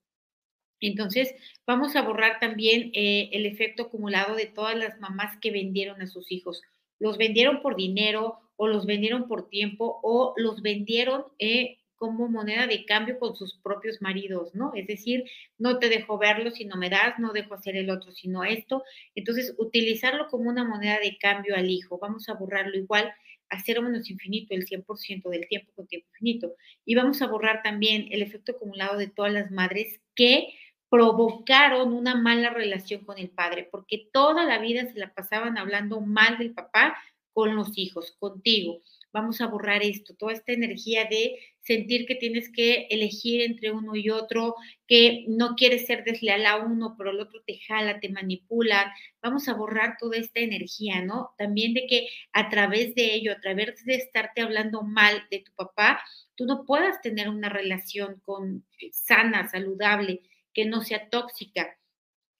Entonces, 0.79 1.33
vamos 1.65 1.95
a 1.95 2.01
borrar 2.01 2.39
también 2.39 2.91
eh, 2.93 3.29
el 3.33 3.45
efecto 3.45 3.83
acumulado 3.83 4.35
de 4.35 4.45
todas 4.45 4.75
las 4.75 4.99
mamás 4.99 5.37
que 5.39 5.51
vendieron 5.51 6.01
a 6.01 6.07
sus 6.07 6.31
hijos. 6.31 6.61
Los 6.99 7.17
vendieron 7.17 7.61
por 7.61 7.75
dinero 7.75 8.39
o 8.55 8.67
los 8.67 8.85
vendieron 8.85 9.27
por 9.27 9.49
tiempo 9.49 9.99
o 10.03 10.33
los 10.37 10.61
vendieron 10.61 11.25
eh, 11.39 11.77
como 11.95 12.29
moneda 12.29 12.67
de 12.67 12.85
cambio 12.85 13.17
con 13.19 13.35
sus 13.35 13.55
propios 13.55 14.01
maridos, 14.01 14.53
¿no? 14.53 14.71
Es 14.75 14.85
decir, 14.85 15.25
no 15.57 15.79
te 15.79 15.89
dejo 15.89 16.17
verlo 16.17 16.51
si 16.51 16.65
no 16.65 16.77
me 16.77 16.89
das, 16.89 17.17
no 17.17 17.33
dejo 17.33 17.55
hacer 17.55 17.75
el 17.75 17.89
otro 17.89 18.11
sino 18.11 18.43
esto. 18.43 18.83
Entonces, 19.15 19.55
utilizarlo 19.57 20.27
como 20.27 20.49
una 20.49 20.63
moneda 20.63 20.99
de 20.99 21.17
cambio 21.17 21.55
al 21.55 21.69
hijo. 21.69 21.97
Vamos 21.99 22.29
a 22.29 22.33
borrarlo 22.33 22.77
igual 22.77 23.11
a 23.49 23.61
cero 23.63 23.81
menos 23.81 24.09
infinito, 24.09 24.53
el 24.53 24.65
100% 24.65 25.29
del 25.29 25.47
tiempo 25.47 25.71
con 25.75 25.87
tiempo 25.87 26.07
infinito. 26.11 26.55
Y 26.85 26.95
vamos 26.95 27.21
a 27.21 27.27
borrar 27.27 27.61
también 27.63 28.07
el 28.11 28.21
efecto 28.21 28.53
acumulado 28.53 28.97
de 28.97 29.07
todas 29.07 29.33
las 29.33 29.51
madres 29.51 29.99
que 30.15 30.49
provocaron 30.89 31.93
una 31.93 32.15
mala 32.15 32.49
relación 32.49 33.03
con 33.03 33.17
el 33.17 33.29
padre, 33.29 33.67
porque 33.71 34.09
toda 34.11 34.45
la 34.45 34.59
vida 34.59 34.85
se 34.91 34.99
la 34.99 35.13
pasaban 35.13 35.57
hablando 35.57 36.01
mal 36.01 36.37
del 36.37 36.53
papá 36.53 36.97
con 37.33 37.55
los 37.55 37.77
hijos, 37.77 38.15
contigo. 38.17 38.81
Vamos 39.13 39.41
a 39.41 39.47
borrar 39.47 39.83
esto, 39.83 40.15
toda 40.15 40.33
esta 40.33 40.53
energía 40.53 41.05
de 41.05 41.37
sentir 41.61 42.07
que 42.07 42.15
tienes 42.15 42.51
que 42.51 42.87
elegir 42.89 43.41
entre 43.41 43.71
uno 43.71 43.95
y 43.95 44.09
otro, 44.09 44.55
que 44.87 45.25
no 45.27 45.55
quieres 45.55 45.85
ser 45.85 46.03
desleal 46.03 46.45
a 46.45 46.57
uno, 46.57 46.95
pero 46.97 47.11
el 47.11 47.19
otro 47.19 47.43
te 47.45 47.59
jala, 47.59 47.99
te 47.99 48.09
manipula. 48.09 48.91
Vamos 49.21 49.47
a 49.47 49.53
borrar 49.53 49.97
toda 49.99 50.17
esta 50.17 50.39
energía, 50.39 51.03
¿no? 51.03 51.35
También 51.37 51.73
de 51.73 51.85
que 51.87 52.07
a 52.33 52.49
través 52.49 52.95
de 52.95 53.13
ello, 53.13 53.33
a 53.33 53.39
través 53.39 53.85
de 53.85 53.95
estarte 53.95 54.41
hablando 54.41 54.81
mal 54.81 55.23
de 55.29 55.39
tu 55.39 55.51
papá, 55.53 56.01
tú 56.35 56.45
no 56.45 56.65
puedas 56.65 57.01
tener 57.01 57.29
una 57.29 57.49
relación 57.49 58.19
con 58.25 58.65
sana, 58.91 59.47
saludable, 59.47 60.21
que 60.57 60.65
no 60.65 60.81
sea 60.81 61.09
tóxica 61.09 61.77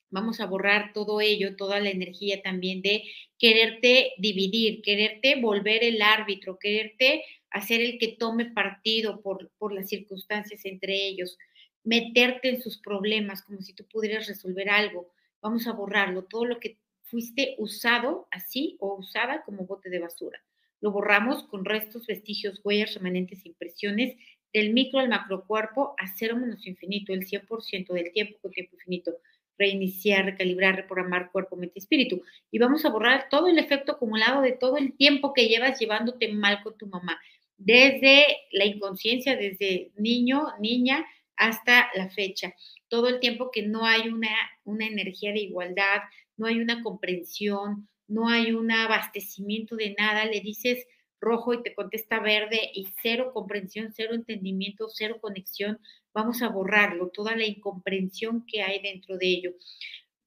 Vamos 0.10 0.40
a 0.40 0.46
borrar 0.46 0.94
todo 0.94 1.20
ello, 1.20 1.58
toda 1.58 1.82
la 1.82 1.90
energía 1.90 2.42
también 2.42 2.82
de 2.82 3.04
quererte 3.38 4.14
dividir, 4.18 4.82
quererte 4.82 5.36
volver 5.42 5.84
el 5.84 6.02
árbitro, 6.02 6.58
quererte 6.58 7.26
hacer 7.50 7.82
el 7.82 8.00
que 8.00 8.16
tome 8.18 8.46
partido 8.46 9.22
por, 9.22 9.52
por 9.58 9.74
las 9.74 9.90
circunstancias 9.90 10.64
entre 10.64 11.08
ellos, 11.08 11.38
meterte 11.84 12.50
en 12.50 12.62
sus 12.62 12.78
problemas 12.78 13.44
como 13.44 13.62
si 13.62 13.74
tú 13.74 13.86
pudieras 13.86 14.28
resolver 14.28 14.70
algo. 14.70 15.12
Vamos 15.42 15.68
a 15.68 15.74
borrarlo, 15.74 16.24
todo 16.24 16.46
lo 16.46 16.60
que 16.60 16.78
fuiste 17.04 17.56
usado 17.58 18.28
así 18.32 18.78
o 18.80 18.96
usada 18.96 19.44
como 19.44 19.66
bote 19.66 19.90
de 19.90 20.00
basura. 20.00 20.42
Lo 20.80 20.92
borramos 20.92 21.44
con 21.44 21.66
restos, 21.66 22.08
vestigios, 22.08 22.62
huellas, 22.64 22.94
remanentes, 22.94 23.46
impresiones 23.46 24.16
del 24.54 24.74
micro 24.74 25.00
al 25.00 25.10
macrocuerpo 25.10 25.96
a 25.98 26.08
cero 26.16 26.38
menos 26.38 26.66
infinito, 26.66 27.14
el 27.14 27.26
100% 27.26 27.94
del 27.94 28.12
tiempo 28.12 28.38
con 28.42 28.52
tiempo 28.52 28.76
infinito 28.76 29.18
reiniciar, 29.58 30.26
recalibrar, 30.26 30.76
reprogramar 30.76 31.32
cuerpo, 31.32 31.56
mente 31.56 31.80
espíritu. 31.80 32.22
Y 32.52 32.60
vamos 32.60 32.86
a 32.86 32.90
borrar 32.90 33.28
todo 33.30 33.48
el 33.48 33.58
efecto 33.58 33.94
acumulado 33.94 34.42
de 34.42 34.52
todo 34.52 34.78
el 34.78 34.96
tiempo 34.96 35.34
que 35.34 35.48
llevas 35.48 35.80
llevándote 35.80 36.32
mal 36.34 36.62
con 36.64 36.78
tu 36.78 36.88
mamá, 36.88 37.20
desde 37.58 38.26
la 38.52 38.66
inconsciencia, 38.66 39.36
desde 39.36 39.92
niño, 39.98 40.46
niña, 40.60 41.06
hasta 41.36 41.90
la 41.96 42.10
fecha. 42.10 42.54
Todo 42.88 43.08
el 43.08 43.20
tiempo 43.20 43.52
que 43.52 43.64
no 43.64 43.86
hay 43.86 44.10
una, 44.10 44.30
una 44.64 44.86
energía 44.86 45.32
de 45.32 45.40
igualdad, 45.40 46.02
no 46.36 46.46
hay 46.46 46.60
una 46.60 46.84
comprensión, 46.84 47.90
no 48.08 48.30
hay 48.30 48.52
un 48.52 48.72
abastecimiento 48.72 49.76
de 49.76 49.96
nada, 49.98 50.26
le 50.26 50.40
dices 50.40 50.86
rojo 51.20 51.54
y 51.54 51.64
te 51.64 51.74
contesta 51.74 52.20
verde 52.20 52.72
y 52.74 52.88
cero 53.02 53.32
comprensión, 53.34 53.92
cero 53.94 54.14
entendimiento, 54.14 54.88
cero 54.90 55.18
conexión, 55.22 55.80
vamos 56.14 56.42
a 56.42 56.50
borrarlo, 56.50 57.10
toda 57.10 57.36
la 57.36 57.46
incomprensión 57.46 58.46
que 58.46 58.62
hay 58.62 58.82
dentro 58.82 59.18
de 59.18 59.28
ello. 59.28 59.52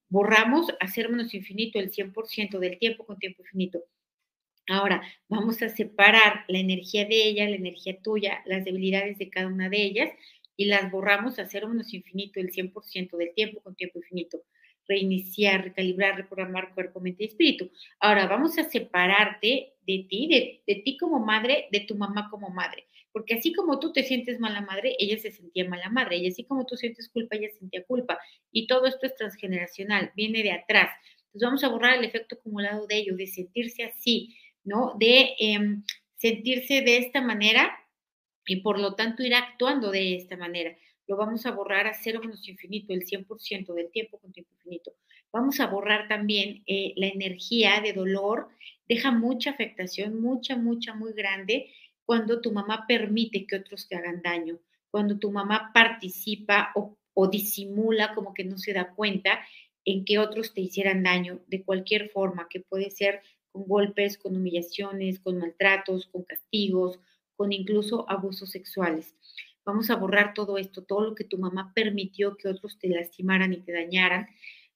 Borramos 0.08 0.66
hacer 0.80 1.08
menos 1.08 1.34
infinito 1.34 1.78
el 1.78 1.92
100% 1.92 2.58
del 2.58 2.78
tiempo 2.78 3.06
con 3.06 3.18
tiempo 3.18 3.42
infinito. 3.42 3.84
Ahora, 4.68 5.02
vamos 5.28 5.62
a 5.62 5.68
separar 5.68 6.44
la 6.48 6.58
energía 6.58 7.04
de 7.04 7.24
ella, 7.24 7.48
la 7.48 7.56
energía 7.56 8.00
tuya, 8.02 8.42
las 8.46 8.64
debilidades 8.64 9.18
de 9.18 9.30
cada 9.30 9.48
una 9.48 9.68
de 9.68 9.82
ellas 9.82 10.10
y 10.56 10.66
las 10.66 10.90
borramos 10.90 11.38
a 11.38 11.48
infinito 11.92 12.40
el 12.40 12.52
100% 12.52 13.16
del 13.16 13.34
tiempo 13.34 13.60
con 13.62 13.74
tiempo 13.74 13.98
infinito 13.98 14.42
reiniciar, 14.90 15.62
recalibrar, 15.64 16.16
reprogramar 16.16 16.74
cuerpo, 16.74 17.00
mente 17.00 17.22
y 17.22 17.28
espíritu. 17.28 17.70
Ahora 18.00 18.26
vamos 18.26 18.58
a 18.58 18.64
separarte 18.64 19.74
de 19.98 20.06
ti, 20.08 20.28
de, 20.28 20.62
de, 20.66 20.82
ti 20.82 20.96
como 20.96 21.18
madre, 21.18 21.68
de 21.70 21.80
tu 21.80 21.94
mamá 21.94 22.28
como 22.30 22.50
madre. 22.50 22.86
Porque 23.12 23.34
así 23.34 23.52
como 23.52 23.80
tú 23.80 23.92
te 23.92 24.04
sientes 24.04 24.38
mala 24.38 24.60
madre, 24.60 24.94
ella 24.98 25.18
se 25.18 25.32
sentía 25.32 25.68
mala 25.68 25.88
madre. 25.88 26.18
Y 26.18 26.28
así 26.28 26.44
como 26.44 26.64
tú 26.66 26.76
sientes 26.76 27.08
culpa, 27.08 27.36
ella 27.36 27.48
sentía 27.58 27.84
culpa. 27.84 28.18
Y 28.52 28.66
todo 28.66 28.86
esto 28.86 29.06
es 29.06 29.14
transgeneracional, 29.16 30.12
viene 30.14 30.42
de 30.42 30.52
atrás. 30.52 30.90
Entonces 31.26 31.46
vamos 31.46 31.64
a 31.64 31.68
borrar 31.68 31.98
el 31.98 32.04
efecto 32.04 32.36
acumulado 32.36 32.86
de 32.86 32.98
ello, 32.98 33.16
de 33.16 33.26
sentirse 33.26 33.84
así, 33.84 34.36
¿no? 34.64 34.94
De 34.98 35.34
eh, 35.38 35.58
sentirse 36.16 36.82
de 36.82 36.98
esta 36.98 37.20
manera 37.20 37.76
y 38.46 38.56
por 38.56 38.80
lo 38.80 38.94
tanto 38.94 39.22
ir 39.22 39.34
actuando 39.34 39.90
de 39.90 40.16
esta 40.16 40.36
manera 40.36 40.76
lo 41.10 41.16
vamos 41.16 41.44
a 41.44 41.50
borrar 41.50 41.88
a 41.88 41.94
cero 41.94 42.20
menos 42.22 42.48
infinito, 42.48 42.92
el 42.92 43.04
100% 43.04 43.74
del 43.74 43.90
tiempo 43.90 44.20
con 44.20 44.32
tiempo 44.32 44.54
infinito. 44.54 44.92
Vamos 45.32 45.58
a 45.58 45.66
borrar 45.66 46.06
también 46.06 46.62
eh, 46.66 46.92
la 46.94 47.08
energía 47.08 47.80
de 47.80 47.92
dolor, 47.92 48.48
deja 48.90 49.12
mucha 49.12 49.50
afectación, 49.50 50.20
mucha, 50.20 50.56
mucha, 50.56 50.94
muy 50.94 51.12
grande 51.12 51.70
cuando 52.04 52.40
tu 52.40 52.50
mamá 52.50 52.86
permite 52.88 53.46
que 53.46 53.54
otros 53.54 53.86
te 53.86 53.94
hagan 53.94 54.20
daño, 54.20 54.58
cuando 54.90 55.16
tu 55.16 55.30
mamá 55.30 55.70
participa 55.72 56.72
o, 56.74 56.98
o 57.14 57.28
disimula 57.28 58.16
como 58.16 58.34
que 58.34 58.42
no 58.42 58.58
se 58.58 58.72
da 58.72 58.92
cuenta 58.92 59.42
en 59.84 60.04
que 60.04 60.18
otros 60.18 60.54
te 60.54 60.62
hicieran 60.62 61.04
daño 61.04 61.38
de 61.46 61.62
cualquier 61.62 62.10
forma, 62.10 62.48
que 62.50 62.58
puede 62.58 62.90
ser 62.90 63.22
con 63.52 63.68
golpes, 63.68 64.18
con 64.18 64.36
humillaciones, 64.36 65.20
con 65.20 65.38
maltratos, 65.38 66.08
con 66.08 66.24
castigos, 66.24 66.98
con 67.36 67.52
incluso 67.52 68.10
abusos 68.10 68.50
sexuales. 68.50 69.14
Vamos 69.64 69.88
a 69.90 69.94
borrar 69.94 70.34
todo 70.34 70.58
esto, 70.58 70.82
todo 70.82 71.02
lo 71.02 71.14
que 71.14 71.22
tu 71.22 71.38
mamá 71.38 71.70
permitió 71.76 72.36
que 72.36 72.48
otros 72.48 72.76
te 72.80 72.88
lastimaran 72.88 73.52
y 73.52 73.60
te 73.60 73.70
dañaran. 73.70 74.26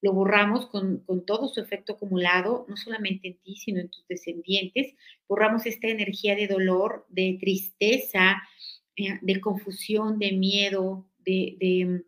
Lo 0.05 0.13
borramos 0.13 0.67
con, 0.67 1.03
todo 1.25 1.49
su 1.49 1.63
efecto 1.63 1.95
acumulado, 1.95 2.67
no 2.69 2.77
solamente 2.77 3.29
en 3.29 3.39
ti, 3.39 3.57
sino 3.57 3.81
en 3.81 3.89
tus 3.89 4.07
descendientes. 4.07 4.95
Borramos 5.27 5.65
esta 5.65 5.89
energía 5.89 6.37
de 6.37 6.47
dolor, 6.47 7.07
de 7.09 7.39
tristeza, 7.41 8.43
eh, 8.97 9.19
de 9.23 9.41
confusión, 9.41 10.19
de 10.19 10.33
miedo, 10.33 11.09
de, 11.25 11.57
de, 11.59 12.05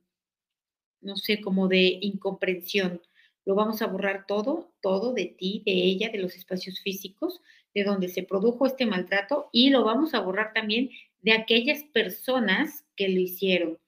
no 1.00 1.16
sé, 1.16 1.40
como 1.40 1.68
de 1.68 1.98
incomprensión. 2.02 3.00
Lo 3.46 3.54
vamos 3.54 3.80
a 3.80 3.86
borrar 3.86 4.26
todo, 4.26 4.74
todo 4.82 5.14
de 5.14 5.34
ti, 5.38 5.62
de 5.64 5.72
ella, 5.72 6.10
de 6.10 6.18
los 6.18 6.36
espacios 6.36 6.82
físicos, 6.82 7.40
de 7.74 7.84
donde 7.84 8.08
se 8.08 8.24
produjo 8.24 8.66
este 8.66 8.84
maltrato 8.84 9.48
y 9.52 9.70
lo 9.70 9.84
vamos 9.84 10.12
a 10.12 10.20
borrar 10.20 10.52
también 10.52 10.90
de 11.22 11.32
aquellas 11.32 11.82
personas 11.94 12.84
que 12.94 13.08
lo 13.08 13.20
hicieron. 13.20 13.78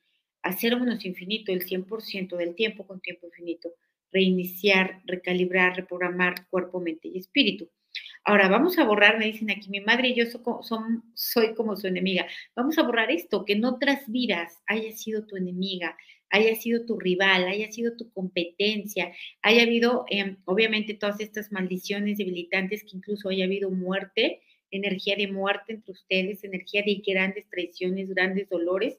Hacer 0.40 0.72
infinito 1.04 1.52
el 1.52 1.66
100% 1.66 2.38
del 2.38 2.54
tiempo 2.54 2.86
con 2.86 3.00
tiempo 3.00 3.26
infinito. 3.26 3.68
Reiniciar, 4.12 5.00
recalibrar, 5.04 5.76
reprogramar 5.76 6.48
cuerpo, 6.48 6.80
mente 6.80 7.08
y 7.08 7.18
espíritu. 7.18 7.68
Ahora, 8.24 8.48
vamos 8.48 8.78
a 8.78 8.84
borrar, 8.84 9.18
me 9.18 9.26
dicen 9.26 9.50
aquí, 9.50 9.70
mi 9.70 9.80
madre 9.80 10.08
y 10.08 10.14
yo 10.14 10.24
soy 11.14 11.54
como 11.54 11.76
su 11.76 11.86
enemiga. 11.86 12.26
Vamos 12.54 12.78
a 12.78 12.82
borrar 12.82 13.10
esto, 13.10 13.44
que 13.44 13.54
en 13.54 13.64
otras 13.64 14.10
vidas 14.10 14.62
haya 14.66 14.92
sido 14.92 15.26
tu 15.26 15.36
enemiga, 15.36 15.96
haya 16.30 16.54
sido 16.56 16.84
tu 16.84 16.98
rival, 16.98 17.46
haya 17.48 17.70
sido 17.72 17.96
tu 17.96 18.10
competencia, 18.12 19.12
haya 19.42 19.62
habido, 19.62 20.04
em, 20.10 20.36
obviamente, 20.44 20.94
todas 20.94 21.20
estas 21.20 21.50
maldiciones 21.52 22.18
debilitantes, 22.18 22.82
que 22.84 22.96
incluso 22.96 23.30
haya 23.30 23.44
habido 23.44 23.70
muerte, 23.70 24.42
energía 24.70 25.16
de 25.16 25.28
muerte 25.28 25.72
entre 25.72 25.92
ustedes, 25.92 26.44
energía 26.44 26.82
de 26.82 27.02
grandes 27.06 27.48
traiciones, 27.48 28.10
grandes 28.10 28.48
dolores. 28.48 28.98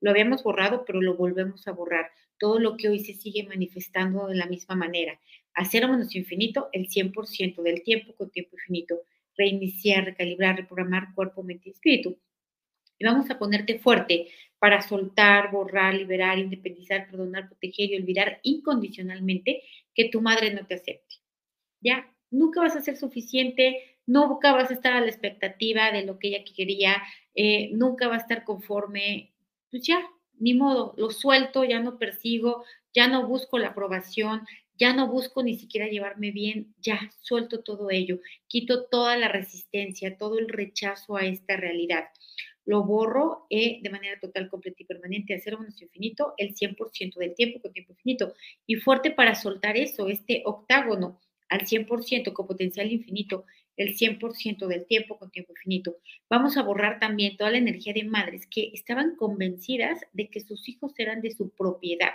Lo 0.00 0.10
habíamos 0.10 0.42
borrado, 0.42 0.84
pero 0.86 1.00
lo 1.00 1.16
volvemos 1.16 1.66
a 1.68 1.72
borrar. 1.72 2.10
Todo 2.42 2.58
lo 2.58 2.76
que 2.76 2.88
hoy 2.88 2.98
se 2.98 3.14
sigue 3.14 3.44
manifestando 3.44 4.26
de 4.26 4.34
la 4.34 4.46
misma 4.46 4.74
manera. 4.74 5.16
Hacer 5.54 5.88
menos 5.88 6.12
infinito 6.16 6.70
el 6.72 6.88
100% 6.88 7.62
del 7.62 7.84
tiempo 7.84 8.16
con 8.16 8.32
tiempo 8.32 8.56
infinito. 8.56 9.02
Reiniciar, 9.36 10.06
recalibrar, 10.06 10.56
reprogramar 10.56 11.14
cuerpo, 11.14 11.44
mente 11.44 11.68
y 11.68 11.70
espíritu. 11.70 12.18
Y 12.98 13.04
vamos 13.04 13.30
a 13.30 13.38
ponerte 13.38 13.78
fuerte 13.78 14.26
para 14.58 14.82
soltar, 14.82 15.52
borrar, 15.52 15.94
liberar, 15.94 16.40
independizar, 16.40 17.08
perdonar, 17.08 17.46
proteger 17.46 17.90
y 17.90 17.96
olvidar 17.96 18.40
incondicionalmente 18.42 19.62
que 19.94 20.08
tu 20.08 20.20
madre 20.20 20.52
no 20.52 20.66
te 20.66 20.74
acepte. 20.74 21.14
Ya, 21.80 22.12
nunca 22.28 22.60
vas 22.60 22.74
a 22.74 22.80
ser 22.82 22.96
suficiente, 22.96 23.98
nunca 24.04 24.52
vas 24.52 24.68
a 24.72 24.74
estar 24.74 24.94
a 24.94 25.00
la 25.00 25.06
expectativa 25.06 25.92
de 25.92 26.04
lo 26.04 26.18
que 26.18 26.30
ella 26.30 26.44
quería, 26.56 27.04
eh, 27.36 27.70
nunca 27.72 28.08
va 28.08 28.16
a 28.16 28.18
estar 28.18 28.42
conforme, 28.42 29.32
pues 29.70 29.86
ya, 29.86 30.04
ni 30.42 30.54
modo, 30.54 30.92
lo 30.96 31.10
suelto, 31.10 31.62
ya 31.62 31.78
no 31.78 31.98
persigo, 31.98 32.64
ya 32.92 33.06
no 33.06 33.28
busco 33.28 33.58
la 33.58 33.68
aprobación, 33.68 34.42
ya 34.76 34.92
no 34.92 35.06
busco 35.06 35.44
ni 35.44 35.56
siquiera 35.56 35.86
llevarme 35.86 36.32
bien, 36.32 36.74
ya 36.80 37.12
suelto 37.20 37.62
todo 37.62 37.90
ello, 37.90 38.18
quito 38.48 38.86
toda 38.86 39.16
la 39.16 39.28
resistencia, 39.28 40.18
todo 40.18 40.40
el 40.40 40.48
rechazo 40.48 41.16
a 41.16 41.26
esta 41.26 41.56
realidad. 41.56 42.06
Lo 42.64 42.82
borro 42.82 43.46
eh, 43.50 43.78
de 43.82 43.90
manera 43.90 44.18
total, 44.18 44.50
completa 44.50 44.82
y 44.82 44.86
permanente 44.86 45.34
a 45.34 45.38
cero 45.38 45.58
menos 45.60 45.80
infinito 45.80 46.34
el 46.36 46.56
100% 46.56 47.14
del 47.14 47.36
tiempo 47.36 47.60
con 47.60 47.72
tiempo 47.72 47.92
infinito. 47.92 48.34
Y 48.66 48.76
fuerte 48.76 49.12
para 49.12 49.36
soltar 49.36 49.76
eso, 49.76 50.08
este 50.08 50.42
octágono 50.44 51.20
al 51.50 51.60
100% 51.60 52.32
con 52.32 52.46
potencial 52.48 52.90
infinito 52.90 53.44
el 53.76 53.96
100% 53.96 54.66
del 54.66 54.86
tiempo 54.86 55.18
con 55.18 55.30
tiempo 55.30 55.52
infinito. 55.52 55.96
Vamos 56.28 56.56
a 56.56 56.62
borrar 56.62 57.00
también 57.00 57.36
toda 57.36 57.50
la 57.50 57.58
energía 57.58 57.92
de 57.92 58.04
madres 58.04 58.46
que 58.46 58.70
estaban 58.72 59.16
convencidas 59.16 60.00
de 60.12 60.28
que 60.28 60.40
sus 60.40 60.68
hijos 60.68 60.92
eran 60.98 61.20
de 61.20 61.32
su 61.32 61.50
propiedad, 61.50 62.12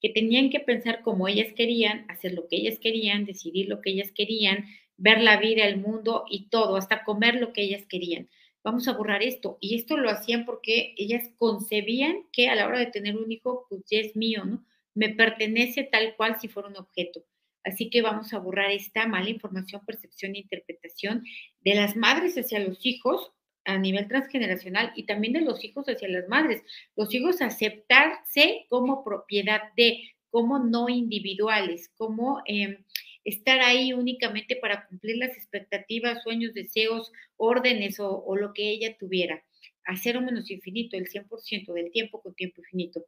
que 0.00 0.10
tenían 0.10 0.50
que 0.50 0.60
pensar 0.60 1.02
como 1.02 1.28
ellas 1.28 1.52
querían, 1.54 2.04
hacer 2.08 2.32
lo 2.34 2.46
que 2.48 2.56
ellas 2.56 2.78
querían, 2.78 3.24
decidir 3.24 3.68
lo 3.68 3.80
que 3.80 3.90
ellas 3.90 4.12
querían, 4.12 4.66
ver 4.96 5.20
la 5.20 5.38
vida, 5.38 5.64
el 5.64 5.78
mundo 5.78 6.24
y 6.28 6.48
todo, 6.48 6.76
hasta 6.76 7.04
comer 7.04 7.36
lo 7.36 7.52
que 7.52 7.62
ellas 7.62 7.84
querían. 7.88 8.28
Vamos 8.62 8.88
a 8.88 8.92
borrar 8.92 9.22
esto. 9.22 9.58
Y 9.60 9.76
esto 9.76 9.96
lo 9.96 10.10
hacían 10.10 10.44
porque 10.44 10.94
ellas 10.96 11.30
concebían 11.36 12.24
que 12.32 12.48
a 12.48 12.54
la 12.54 12.66
hora 12.66 12.80
de 12.80 12.86
tener 12.86 13.16
un 13.16 13.30
hijo, 13.30 13.66
pues 13.68 13.82
ya 13.90 13.98
es 14.00 14.14
mío, 14.16 14.44
¿no? 14.44 14.64
Me 14.94 15.08
pertenece 15.10 15.84
tal 15.84 16.16
cual 16.16 16.40
si 16.40 16.48
fuera 16.48 16.68
un 16.68 16.76
objeto 16.76 17.24
Así 17.68 17.90
que 17.90 18.00
vamos 18.00 18.32
a 18.32 18.38
borrar 18.38 18.70
esta 18.70 19.06
mala 19.06 19.28
información, 19.28 19.84
percepción 19.84 20.34
e 20.34 20.38
interpretación 20.38 21.22
de 21.60 21.74
las 21.74 21.96
madres 21.96 22.38
hacia 22.38 22.60
los 22.60 22.78
hijos 22.86 23.30
a 23.66 23.76
nivel 23.76 24.08
transgeneracional 24.08 24.90
y 24.96 25.04
también 25.04 25.34
de 25.34 25.42
los 25.42 25.62
hijos 25.62 25.86
hacia 25.86 26.08
las 26.08 26.26
madres. 26.28 26.62
Los 26.96 27.14
hijos 27.14 27.42
aceptarse 27.42 28.64
como 28.70 29.04
propiedad 29.04 29.60
de, 29.76 30.02
como 30.30 30.58
no 30.58 30.88
individuales, 30.88 31.90
como 31.98 32.40
em, 32.46 32.82
estar 33.22 33.60
ahí 33.60 33.92
únicamente 33.92 34.56
para 34.56 34.86
cumplir 34.86 35.18
las 35.18 35.36
expectativas, 35.36 36.22
sueños, 36.22 36.54
deseos, 36.54 37.12
órdenes 37.36 38.00
o, 38.00 38.24
o 38.24 38.34
lo 38.36 38.54
que 38.54 38.70
ella 38.70 38.96
tuviera. 38.96 39.44
Hacer 39.84 40.16
un 40.16 40.24
menos 40.24 40.50
infinito, 40.50 40.96
el 40.96 41.06
100% 41.06 41.74
del 41.74 41.90
tiempo 41.90 42.22
con 42.22 42.34
tiempo 42.34 42.62
infinito. 42.62 43.04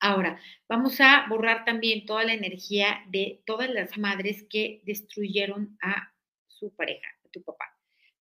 Ahora, 0.00 0.40
vamos 0.68 1.00
a 1.00 1.26
borrar 1.28 1.64
también 1.64 2.06
toda 2.06 2.24
la 2.24 2.34
energía 2.34 3.00
de 3.08 3.42
todas 3.44 3.68
las 3.70 3.98
madres 3.98 4.44
que 4.48 4.80
destruyeron 4.84 5.76
a 5.82 6.12
su 6.46 6.74
pareja, 6.74 7.08
a 7.24 7.28
tu 7.30 7.42
papá. 7.42 7.64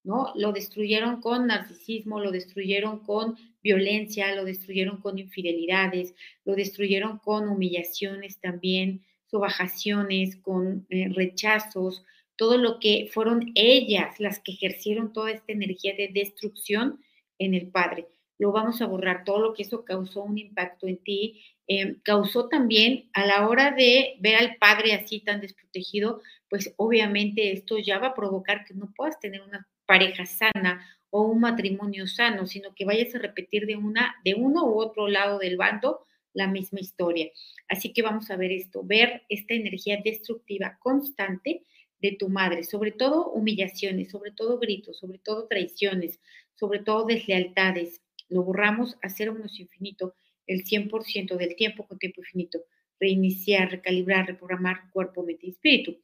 ¿no? 0.03 0.31
Lo 0.35 0.53
destruyeron 0.53 1.19
con 1.19 1.47
narcisismo, 1.47 2.21
lo 2.21 2.31
destruyeron 2.31 2.99
con 2.99 3.35
violencia, 3.61 4.33
lo 4.33 4.45
destruyeron 4.45 5.01
con 5.01 5.19
infidelidades, 5.19 6.15
lo 6.45 6.55
destruyeron 6.55 7.19
con 7.19 7.49
humillaciones 7.49 8.39
también, 8.39 9.05
subajaciones, 9.25 10.37
con 10.37 10.87
eh, 10.89 11.09
rechazos, 11.13 12.05
todo 12.37 12.57
lo 12.57 12.79
que 12.79 13.09
fueron 13.11 13.51
ellas 13.55 14.17
las 14.19 14.39
que 14.39 14.53
ejercieron 14.53 15.11
toda 15.11 15.31
esta 15.31 15.51
energía 15.51 15.93
de 15.97 16.09
destrucción 16.13 17.01
en 17.37 17.53
el 17.53 17.67
Padre. 17.67 18.07
Lo 18.39 18.51
vamos 18.53 18.81
a 18.81 18.85
borrar, 18.85 19.25
todo 19.25 19.39
lo 19.39 19.53
que 19.53 19.63
eso 19.63 19.83
causó 19.83 20.23
un 20.23 20.37
impacto 20.37 20.87
en 20.87 21.03
ti, 21.03 21.43
eh, 21.67 21.97
causó 22.03 22.47
también 22.47 23.09
a 23.13 23.25
la 23.25 23.47
hora 23.47 23.71
de 23.71 24.15
ver 24.19 24.35
al 24.35 24.55
Padre 24.57 24.93
así 24.93 25.19
tan 25.19 25.41
desprotegido, 25.41 26.21
pues 26.49 26.73
obviamente 26.77 27.51
esto 27.51 27.77
ya 27.77 27.99
va 27.99 28.07
a 28.07 28.15
provocar 28.15 28.63
que 28.65 28.73
no 28.73 28.93
puedas 28.95 29.19
tener 29.19 29.41
una 29.41 29.67
pareja 29.85 30.25
sana 30.25 30.85
o 31.09 31.23
un 31.23 31.41
matrimonio 31.41 32.07
sano, 32.07 32.47
sino 32.47 32.73
que 32.73 32.85
vayas 32.85 33.13
a 33.15 33.19
repetir 33.19 33.65
de 33.65 33.75
una, 33.75 34.15
de 34.23 34.35
uno 34.35 34.65
u 34.65 34.79
otro 34.79 35.07
lado 35.07 35.39
del 35.39 35.57
bando 35.57 36.05
la 36.33 36.47
misma 36.47 36.79
historia. 36.79 37.31
Así 37.67 37.93
que 37.93 38.01
vamos 38.01 38.29
a 38.29 38.37
ver 38.37 38.51
esto, 38.51 38.83
ver 38.83 39.23
esta 39.27 39.53
energía 39.53 39.99
destructiva 40.03 40.77
constante 40.79 41.63
de 41.99 42.11
tu 42.11 42.29
madre, 42.29 42.63
sobre 42.63 42.91
todo 42.91 43.31
humillaciones, 43.31 44.11
sobre 44.11 44.31
todo 44.31 44.59
gritos, 44.59 44.99
sobre 44.99 45.17
todo 45.17 45.47
traiciones, 45.47 46.19
sobre 46.55 46.79
todo 46.79 47.05
deslealtades. 47.05 48.01
Lo 48.29 48.43
borramos 48.43 48.97
a 49.01 49.09
cero 49.09 49.33
menos 49.33 49.59
infinito 49.59 50.13
el 50.47 50.63
100% 50.63 51.35
del 51.37 51.55
tiempo 51.55 51.85
con 51.85 51.99
tiempo 51.99 52.21
infinito. 52.21 52.59
Reiniciar, 52.99 53.69
recalibrar, 53.69 54.25
reprogramar 54.27 54.89
cuerpo, 54.91 55.23
mente 55.23 55.47
y 55.47 55.49
espíritu. 55.51 55.97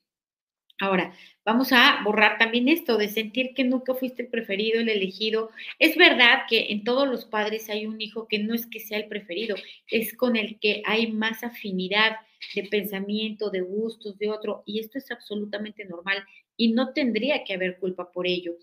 Ahora, 0.79 1.13
vamos 1.45 1.71
a 1.71 2.01
borrar 2.03 2.38
también 2.38 2.67
esto 2.67 2.97
de 2.97 3.07
sentir 3.07 3.53
que 3.53 3.63
nunca 3.63 3.93
fuiste 3.93 4.23
el 4.23 4.29
preferido, 4.29 4.81
el 4.81 4.89
elegido. 4.89 5.51
Es 5.79 5.95
verdad 5.95 6.43
que 6.50 6.71
en 6.71 6.83
todos 6.83 7.07
los 7.07 7.25
padres 7.25 7.69
hay 7.69 7.85
un 7.85 8.01
hijo 8.01 8.27
que 8.27 8.39
no 8.39 8.53
es 8.53 8.65
que 8.65 8.79
sea 8.79 8.97
el 8.97 9.07
preferido, 9.07 9.55
es 9.89 10.15
con 10.17 10.35
el 10.35 10.59
que 10.59 10.81
hay 10.85 11.12
más 11.12 11.43
afinidad 11.43 12.17
de 12.55 12.63
pensamiento, 12.63 13.50
de 13.50 13.62
gustos, 13.62 14.17
de 14.17 14.29
otro, 14.29 14.63
y 14.65 14.79
esto 14.79 14.97
es 14.97 15.09
absolutamente 15.12 15.85
normal 15.85 16.23
y 16.57 16.74
no 16.74 16.93
tendría 16.93 17.43
que 17.43 17.53
haber 17.53 17.77
culpa 17.79 18.12
por 18.12 18.27
ello. 18.27 18.55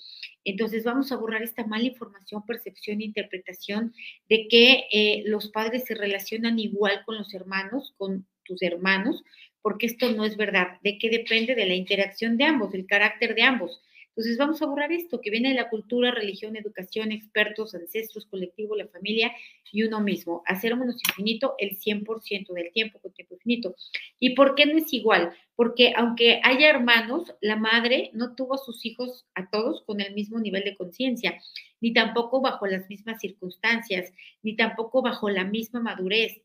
Entonces 0.45 0.85
vamos 0.85 1.13
a 1.13 1.17
borrar 1.17 1.43
esta 1.43 1.67
mala 1.67 1.85
información, 1.85 2.45
percepción 2.47 3.01
e 3.01 3.05
interpretación 3.05 3.95
de 4.29 4.49
que 4.49 4.85
eh, 4.93 5.23
los 5.27 5.51
padres 5.51 5.85
se 5.85 5.95
relacionan 5.95 6.59
igual 6.59 7.03
con 7.05 7.17
los 7.17 7.33
hermanos, 7.35 7.95
con 7.97 8.27
tus 8.45 8.63
hermanos, 8.63 9.23
porque 9.63 9.87
esto 9.87 10.11
no 10.13 10.25
es 10.25 10.37
verdad, 10.37 10.79
de 10.83 10.99
que 10.99 11.11
depende 11.11 11.55
de 11.55 11.67
la 11.67 11.75
interacción 11.75 12.37
de 12.37 12.45
ambos, 12.45 12.73
del 12.73 12.87
carácter 12.87 13.35
de 13.35 13.43
ambos. 13.43 13.83
Entonces 14.11 14.39
vamos 14.39 14.61
a 14.61 14.67
borrar 14.67 14.93
esto 14.93 15.21
que 15.21 15.31
viene 15.31 15.51
de 15.51 15.55
la 15.55 15.71
cultura, 15.71 16.11
religión, 16.11 16.57
educación, 16.57 17.13
expertos, 17.13 17.75
ancestros, 17.75 18.27
colectivo, 18.27 18.77
la 18.77 18.89
familia 18.89 19.33
y 19.73 19.85
uno 19.85 20.01
mismo. 20.01 20.43
Hacer 20.47 20.77
menos 20.77 20.97
infinito 21.09 21.55
el 21.59 21.79
100% 21.79 22.53
del 22.53 22.73
tiempo 22.73 22.99
con 22.99 23.13
tiempo 23.13 23.35
infinito. 23.35 23.77
¿Y 24.19 24.35
por 24.35 24.55
qué 24.55 24.67
no 24.67 24.79
es 24.79 24.93
igual? 24.93 25.33
Porque 25.55 25.93
aunque 25.97 26.41
haya 26.43 26.71
hermanos, 26.71 27.33
la 27.41 27.57
madre 27.57 28.11
no 28.13 28.35
tuvo 28.35 28.55
a 28.55 28.59
sus 28.59 28.85
hijos 28.85 29.27
a 29.35 29.49
todos 29.49 29.83
con 29.83 30.01
el 30.01 30.13
mismo 30.15 30.41
nivel 30.41 30.65
de 30.65 30.77
conciencia, 30.77 31.41
ni 31.81 31.93
tampoco 31.93 32.41
bajo 32.41 32.67
las 32.67 32.89
mismas 32.89 33.21
circunstancias, 33.21 34.13
ni 34.43 34.57
tampoco 34.57 35.03
bajo 35.03 35.31
la 35.31 35.45
misma 35.45 35.81
madurez. 35.81 36.43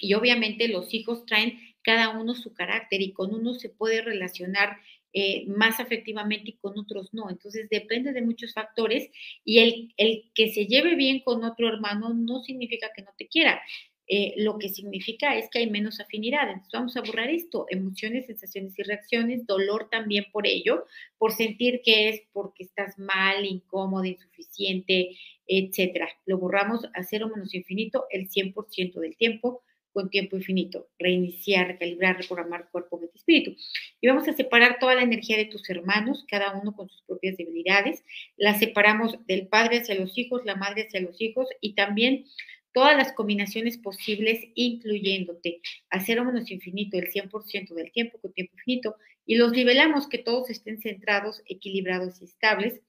Y 0.00 0.14
obviamente 0.14 0.68
los 0.68 0.92
hijos 0.94 1.24
traen 1.26 1.58
cada 1.82 2.10
uno 2.10 2.34
su 2.34 2.54
carácter 2.54 3.02
y 3.02 3.12
con 3.12 3.34
uno 3.34 3.54
se 3.54 3.68
puede 3.68 4.00
relacionar 4.00 4.78
eh, 5.16 5.44
más 5.46 5.78
afectivamente 5.78 6.50
y 6.50 6.56
con 6.56 6.76
otros 6.76 7.14
no. 7.14 7.30
Entonces 7.30 7.68
depende 7.70 8.12
de 8.12 8.20
muchos 8.20 8.52
factores 8.52 9.08
y 9.44 9.60
el, 9.60 9.94
el, 9.96 10.30
que 10.34 10.48
se 10.48 10.66
lleve 10.66 10.96
bien 10.96 11.20
con 11.20 11.44
otro 11.44 11.68
hermano 11.68 12.12
no 12.12 12.42
significa 12.42 12.90
que 12.94 13.02
no 13.02 13.12
te 13.16 13.28
quiera. 13.28 13.62
Eh, 14.06 14.34
lo 14.36 14.58
que 14.58 14.68
significa 14.68 15.38
es 15.38 15.48
que 15.48 15.60
hay 15.60 15.70
menos 15.70 16.00
afinidad. 16.00 16.48
Entonces 16.48 16.72
vamos 16.72 16.96
a 16.96 17.02
borrar 17.02 17.30
esto, 17.30 17.66
emociones, 17.70 18.26
sensaciones 18.26 18.78
y 18.78 18.82
reacciones, 18.82 19.46
dolor 19.46 19.88
también 19.88 20.26
por 20.32 20.48
ello, 20.48 20.84
por 21.16 21.32
sentir 21.32 21.80
que 21.84 22.08
es 22.08 22.22
porque 22.32 22.64
estás 22.64 22.98
mal, 22.98 23.46
incómodo, 23.46 24.04
insuficiente, 24.04 25.16
etcétera. 25.46 26.08
Lo 26.26 26.38
borramos 26.38 26.84
a 26.92 27.02
cero 27.04 27.30
menos 27.32 27.54
infinito 27.54 28.06
el 28.10 28.28
100% 28.28 29.00
del 29.00 29.16
tiempo 29.16 29.62
con 29.94 30.10
tiempo 30.10 30.36
infinito, 30.36 30.88
reiniciar, 30.98 31.68
recalibrar, 31.68 32.18
reprogramar 32.18 32.68
cuerpo, 32.70 32.98
mente 32.98 33.14
y 33.14 33.18
espíritu. 33.18 33.56
Y 34.00 34.08
vamos 34.08 34.28
a 34.28 34.32
separar 34.32 34.78
toda 34.80 34.96
la 34.96 35.02
energía 35.02 35.36
de 35.38 35.46
tus 35.46 35.70
hermanos, 35.70 36.26
cada 36.28 36.52
uno 36.52 36.74
con 36.74 36.90
sus 36.90 37.00
propias 37.02 37.36
debilidades. 37.36 38.04
La 38.36 38.58
separamos 38.58 39.16
del 39.26 39.46
padre 39.46 39.78
hacia 39.78 39.94
los 39.94 40.18
hijos, 40.18 40.44
la 40.44 40.56
madre 40.56 40.82
hacia 40.82 41.00
los 41.00 41.18
hijos 41.20 41.48
y 41.60 41.74
también 41.74 42.26
todas 42.72 42.96
las 42.96 43.12
combinaciones 43.12 43.78
posibles, 43.78 44.40
incluyéndote 44.56 45.60
a 45.90 46.00
cero 46.00 46.24
menos 46.24 46.50
infinito, 46.50 46.98
el 46.98 47.10
100% 47.12 47.72
del 47.72 47.92
tiempo 47.92 48.18
con 48.18 48.32
tiempo 48.32 48.52
infinito, 48.56 48.96
y 49.24 49.36
los 49.36 49.52
nivelamos 49.52 50.08
que 50.08 50.18
todos 50.18 50.50
estén 50.50 50.80
centrados, 50.80 51.40
equilibrados 51.46 52.20
y 52.20 52.24
estables 52.24 52.80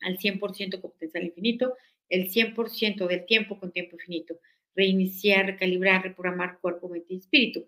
al 0.00 0.16
100% 0.16 0.80
con 0.80 0.92
potencial 0.92 1.24
infinito, 1.24 1.74
el 2.08 2.30
100% 2.30 3.08
del 3.08 3.26
tiempo 3.26 3.58
con 3.58 3.72
tiempo 3.72 3.96
infinito 3.96 4.38
reiniciar, 4.74 5.46
recalibrar, 5.46 6.02
reprogramar 6.02 6.58
cuerpo, 6.60 6.88
mente 6.88 7.14
y 7.14 7.18
espíritu. 7.18 7.66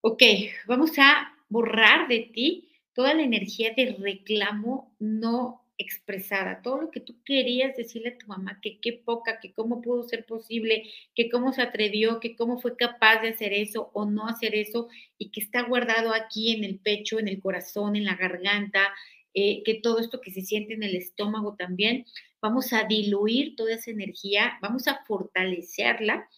Ok, 0.00 0.22
vamos 0.66 0.98
a 0.98 1.32
borrar 1.48 2.08
de 2.08 2.20
ti 2.20 2.68
toda 2.92 3.14
la 3.14 3.22
energía 3.22 3.72
de 3.76 3.96
reclamo 3.98 4.94
no 4.98 5.62
expresada, 5.78 6.62
todo 6.62 6.82
lo 6.82 6.90
que 6.90 7.00
tú 7.00 7.16
querías 7.24 7.76
decirle 7.76 8.10
a 8.10 8.18
tu 8.18 8.26
mamá, 8.26 8.60
que 8.60 8.78
qué 8.80 8.92
poca, 8.92 9.40
que 9.40 9.52
cómo 9.52 9.80
pudo 9.82 10.04
ser 10.04 10.24
posible, 10.26 10.84
que 11.14 11.28
cómo 11.28 11.52
se 11.52 11.62
atrevió, 11.62 12.20
que 12.20 12.36
cómo 12.36 12.60
fue 12.60 12.76
capaz 12.76 13.20
de 13.20 13.30
hacer 13.30 13.52
eso 13.52 13.90
o 13.92 14.04
no 14.04 14.28
hacer 14.28 14.54
eso 14.54 14.88
y 15.18 15.30
que 15.30 15.40
está 15.40 15.62
guardado 15.62 16.14
aquí 16.14 16.52
en 16.52 16.64
el 16.64 16.78
pecho, 16.78 17.18
en 17.18 17.28
el 17.28 17.40
corazón, 17.40 17.96
en 17.96 18.04
la 18.04 18.16
garganta, 18.16 18.92
eh, 19.34 19.62
que 19.64 19.74
todo 19.74 19.98
esto 19.98 20.20
que 20.20 20.30
se 20.30 20.42
siente 20.42 20.74
en 20.74 20.82
el 20.82 20.94
estómago 20.94 21.56
también, 21.56 22.06
vamos 22.42 22.72
a 22.72 22.84
diluir 22.84 23.54
toda 23.56 23.74
esa 23.74 23.92
energía, 23.92 24.58
vamos 24.60 24.88
a 24.88 25.02
fortalecerla 25.06 26.28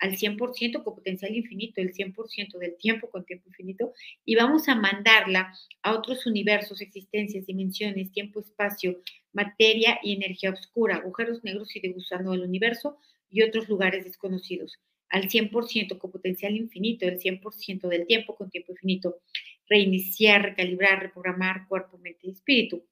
al 0.00 0.16
100% 0.16 0.82
con 0.82 0.94
potencial 0.94 1.36
infinito, 1.36 1.82
el 1.82 1.92
100% 1.92 2.58
del 2.58 2.76
tiempo 2.78 3.10
con 3.10 3.26
tiempo 3.26 3.48
infinito, 3.50 3.92
y 4.24 4.34
vamos 4.34 4.66
a 4.68 4.74
mandarla 4.74 5.52
a 5.82 5.92
otros 5.92 6.24
universos, 6.24 6.80
existencias, 6.80 7.44
dimensiones, 7.44 8.10
tiempo, 8.10 8.40
espacio, 8.40 8.98
materia 9.32 10.00
y 10.02 10.14
energía 10.14 10.50
oscura, 10.50 10.96
agujeros 10.96 11.44
negros 11.44 11.76
y 11.76 11.80
de 11.80 11.92
gusano 11.92 12.32
del 12.32 12.42
universo 12.42 12.96
y 13.28 13.42
otros 13.42 13.68
lugares 13.68 14.04
desconocidos, 14.04 14.78
al 15.10 15.28
100% 15.28 15.98
con 15.98 16.10
potencial 16.10 16.56
infinito, 16.56 17.06
el 17.06 17.18
100% 17.18 17.86
del 17.88 18.06
tiempo 18.06 18.34
con 18.34 18.48
tiempo 18.48 18.72
infinito, 18.72 19.20
reiniciar, 19.68 20.42
recalibrar, 20.42 21.02
reprogramar 21.02 21.68
cuerpo, 21.68 21.98
mente 21.98 22.20
y 22.26 22.30
espíritu. 22.30 22.82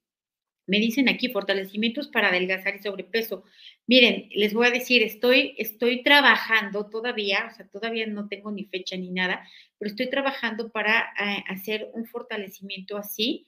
Me 0.68 0.78
dicen 0.78 1.08
aquí 1.08 1.30
fortalecimientos 1.30 2.08
para 2.08 2.28
adelgazar 2.28 2.76
y 2.76 2.78
sobrepeso. 2.80 3.42
Miren, 3.86 4.28
les 4.34 4.52
voy 4.52 4.66
a 4.66 4.70
decir, 4.70 5.02
estoy, 5.02 5.54
estoy 5.56 6.02
trabajando 6.02 6.90
todavía, 6.90 7.48
o 7.50 7.56
sea, 7.56 7.66
todavía 7.68 8.06
no 8.06 8.28
tengo 8.28 8.52
ni 8.52 8.66
fecha 8.66 8.94
ni 8.98 9.10
nada, 9.10 9.48
pero 9.78 9.90
estoy 9.90 10.10
trabajando 10.10 10.70
para 10.70 11.14
eh, 11.18 11.42
hacer 11.48 11.90
un 11.94 12.04
fortalecimiento 12.04 12.98
así. 12.98 13.46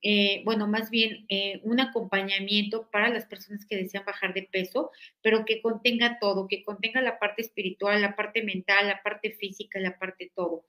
Eh, 0.00 0.40
bueno, 0.46 0.66
más 0.66 0.88
bien 0.88 1.26
eh, 1.28 1.60
un 1.62 1.78
acompañamiento 1.78 2.88
para 2.90 3.10
las 3.10 3.26
personas 3.26 3.66
que 3.66 3.76
desean 3.76 4.06
bajar 4.06 4.32
de 4.32 4.48
peso, 4.50 4.90
pero 5.20 5.44
que 5.44 5.60
contenga 5.60 6.18
todo, 6.18 6.48
que 6.48 6.64
contenga 6.64 7.02
la 7.02 7.18
parte 7.18 7.42
espiritual, 7.42 8.00
la 8.00 8.16
parte 8.16 8.42
mental, 8.42 8.88
la 8.88 9.02
parte 9.02 9.32
física, 9.32 9.78
la 9.78 9.98
parte 9.98 10.32
todo. 10.34 10.64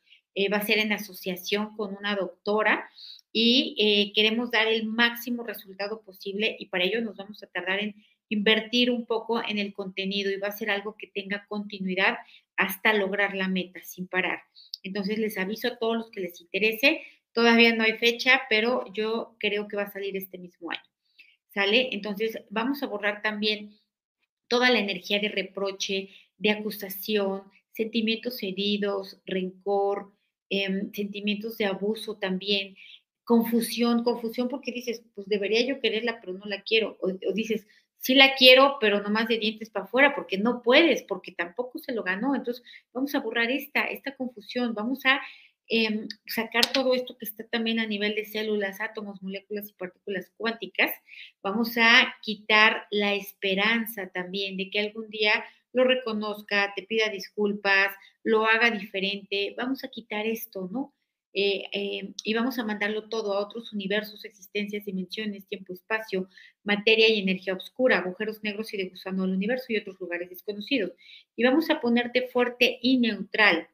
va 0.52 0.58
a 0.58 0.66
ser 0.66 0.80
en 0.80 0.92
asociación 0.92 1.78
con 1.78 1.96
una 1.96 2.16
doctora 2.16 2.90
y 3.34 3.76
eh, 3.80 4.14
queremos 4.14 4.52
dar 4.52 4.68
el 4.68 4.86
máximo 4.86 5.44
resultado 5.44 6.02
posible 6.04 6.56
y 6.60 6.68
para 6.68 6.84
ello 6.84 7.02
nos 7.02 7.18
vamos 7.18 7.42
a 7.42 7.48
tardar 7.48 7.80
en 7.80 7.96
invertir 8.30 8.92
un 8.92 9.06
poco 9.06 9.42
en 9.44 9.58
el 9.58 9.74
contenido 9.74 10.32
y 10.32 10.38
va 10.38 10.50
a 10.50 10.58
ser 10.58 10.70
algo 10.70 10.96
que 10.98 11.08
tenga 11.08 11.46
continuidad 11.48 12.18
hasta 12.56 12.94
lograr 12.94 13.36
la 13.36 13.48
meta 13.48 13.82
sin 13.84 14.08
parar. 14.08 14.44
Entonces 14.84 15.18
les 15.18 15.38
aviso 15.38 15.68
a 15.68 15.78
todos 15.78 15.98
los 15.98 16.12
que 16.12 16.22
les 16.22 16.40
interese, 16.40 17.02
todavía 17.34 17.76
no 17.76 17.84
hay 17.84 17.94
fecha, 17.94 18.44
pero 18.50 18.86
yo 18.94 19.36
creo 19.40 19.68
que 19.68 19.78
va 19.78 19.84
a 19.84 19.92
salir 19.92 20.16
este 20.16 20.38
mismo 20.38 20.72
año. 20.72 20.82
¿Sale? 21.50 21.90
Entonces 21.92 22.40
vamos 22.50 22.82
a 22.82 22.88
borrar 22.88 23.22
también 23.22 23.78
toda 24.48 24.70
la 24.70 24.80
energía 24.80 25.20
de 25.20 25.30
reproche, 25.30 26.10
de 26.38 26.52
acusación, 26.52 27.44
sentimientos 27.72 28.42
heridos, 28.44 29.20
rencor, 29.26 30.14
em, 30.50 30.92
sentimientos 30.94 31.58
de 31.58 31.66
abuso 31.66 32.18
también, 32.18 32.76
confusión, 33.24 34.04
confusión 34.04 34.50
porque 34.50 34.72
dices, 34.72 35.04
pues 35.16 35.28
debería 35.28 35.66
yo 35.66 35.80
quererla, 35.80 36.20
pero 36.20 36.34
no 36.34 36.46
la 36.46 36.62
quiero, 36.62 36.98
o, 37.02 37.12
dices, 37.34 37.66
sí 37.98 38.16
la 38.16 38.36
quiero, 38.36 38.78
pero 38.82 39.02
no 39.02 39.10
más 39.10 39.28
de 39.28 39.38
dientes 39.38 39.70
para 39.70 39.86
afuera, 39.86 40.14
porque 40.16 40.38
no 40.38 40.62
puedes, 40.62 41.04
porque 41.04 41.32
tampoco 41.32 41.80
se 41.80 41.94
lo 41.94 42.04
ganó. 42.04 42.36
Entonces, 42.36 42.64
vamos 42.94 43.16
a 43.16 43.20
borrar 43.20 43.50
esta, 43.50 43.86
esta 43.86 44.16
confusión, 44.16 44.74
vamos 44.74 45.06
a 45.06 45.22
em, 45.68 46.08
sacar 46.26 46.66
todo 46.74 46.94
esto 46.94 47.18
que 47.18 47.26
está 47.26 47.46
también 47.48 47.80
a 47.80 47.88
nivel 47.88 48.16
de 48.16 48.26
células, 48.26 48.82
átomos, 48.82 49.22
moléculas 49.24 49.70
y 49.70 49.74
partículas 49.74 50.32
cuánticas. 50.36 50.92
Vamos 51.42 51.78
a 51.78 52.14
quitar 52.22 52.88
la 52.92 53.14
esperanza 53.14 54.10
también 54.10 54.58
de 54.58 54.70
que 54.70 54.80
algún 54.80 55.10
día 55.10 55.46
lo 55.72 55.86
reconozca, 55.86 56.74
te 56.76 56.84
pida 56.84 57.10
disculpas, 57.10 57.96
lo 58.24 58.46
haga 58.46 58.70
diferente. 58.72 59.56
Vamos 59.58 59.84
a 59.84 59.88
quitar 59.88 60.28
esto, 60.28 60.70
¿no? 60.72 60.94
Eh, 61.34 61.64
eh, 61.72 62.14
y 62.24 62.34
vamos 62.36 62.60
a 62.60 62.64
mandarlo 62.64 63.10
todo 63.10 63.34
a 63.34 63.40
otros 63.40 63.74
universos, 63.74 64.24
existencias, 64.24 64.86
dimensiones, 64.86 65.48
tiempo, 65.48 65.74
espacio, 65.74 66.30
materia 66.64 67.10
y 67.10 67.20
energía 67.20 67.56
oscura, 67.56 67.98
agujeros 67.98 68.44
negros 68.44 68.74
y 68.74 68.78
de 68.78 68.90
gusano 68.90 69.24
del 69.24 69.36
universo 69.36 69.66
y 69.70 69.78
otros 69.78 70.00
lugares 70.00 70.30
desconocidos. 70.30 70.92
Y 71.36 71.44
vamos 71.44 71.70
a 71.70 71.82
ponerte 71.82 72.28
fuerte 72.28 72.78
y 72.82 73.00
neutral 73.00 73.68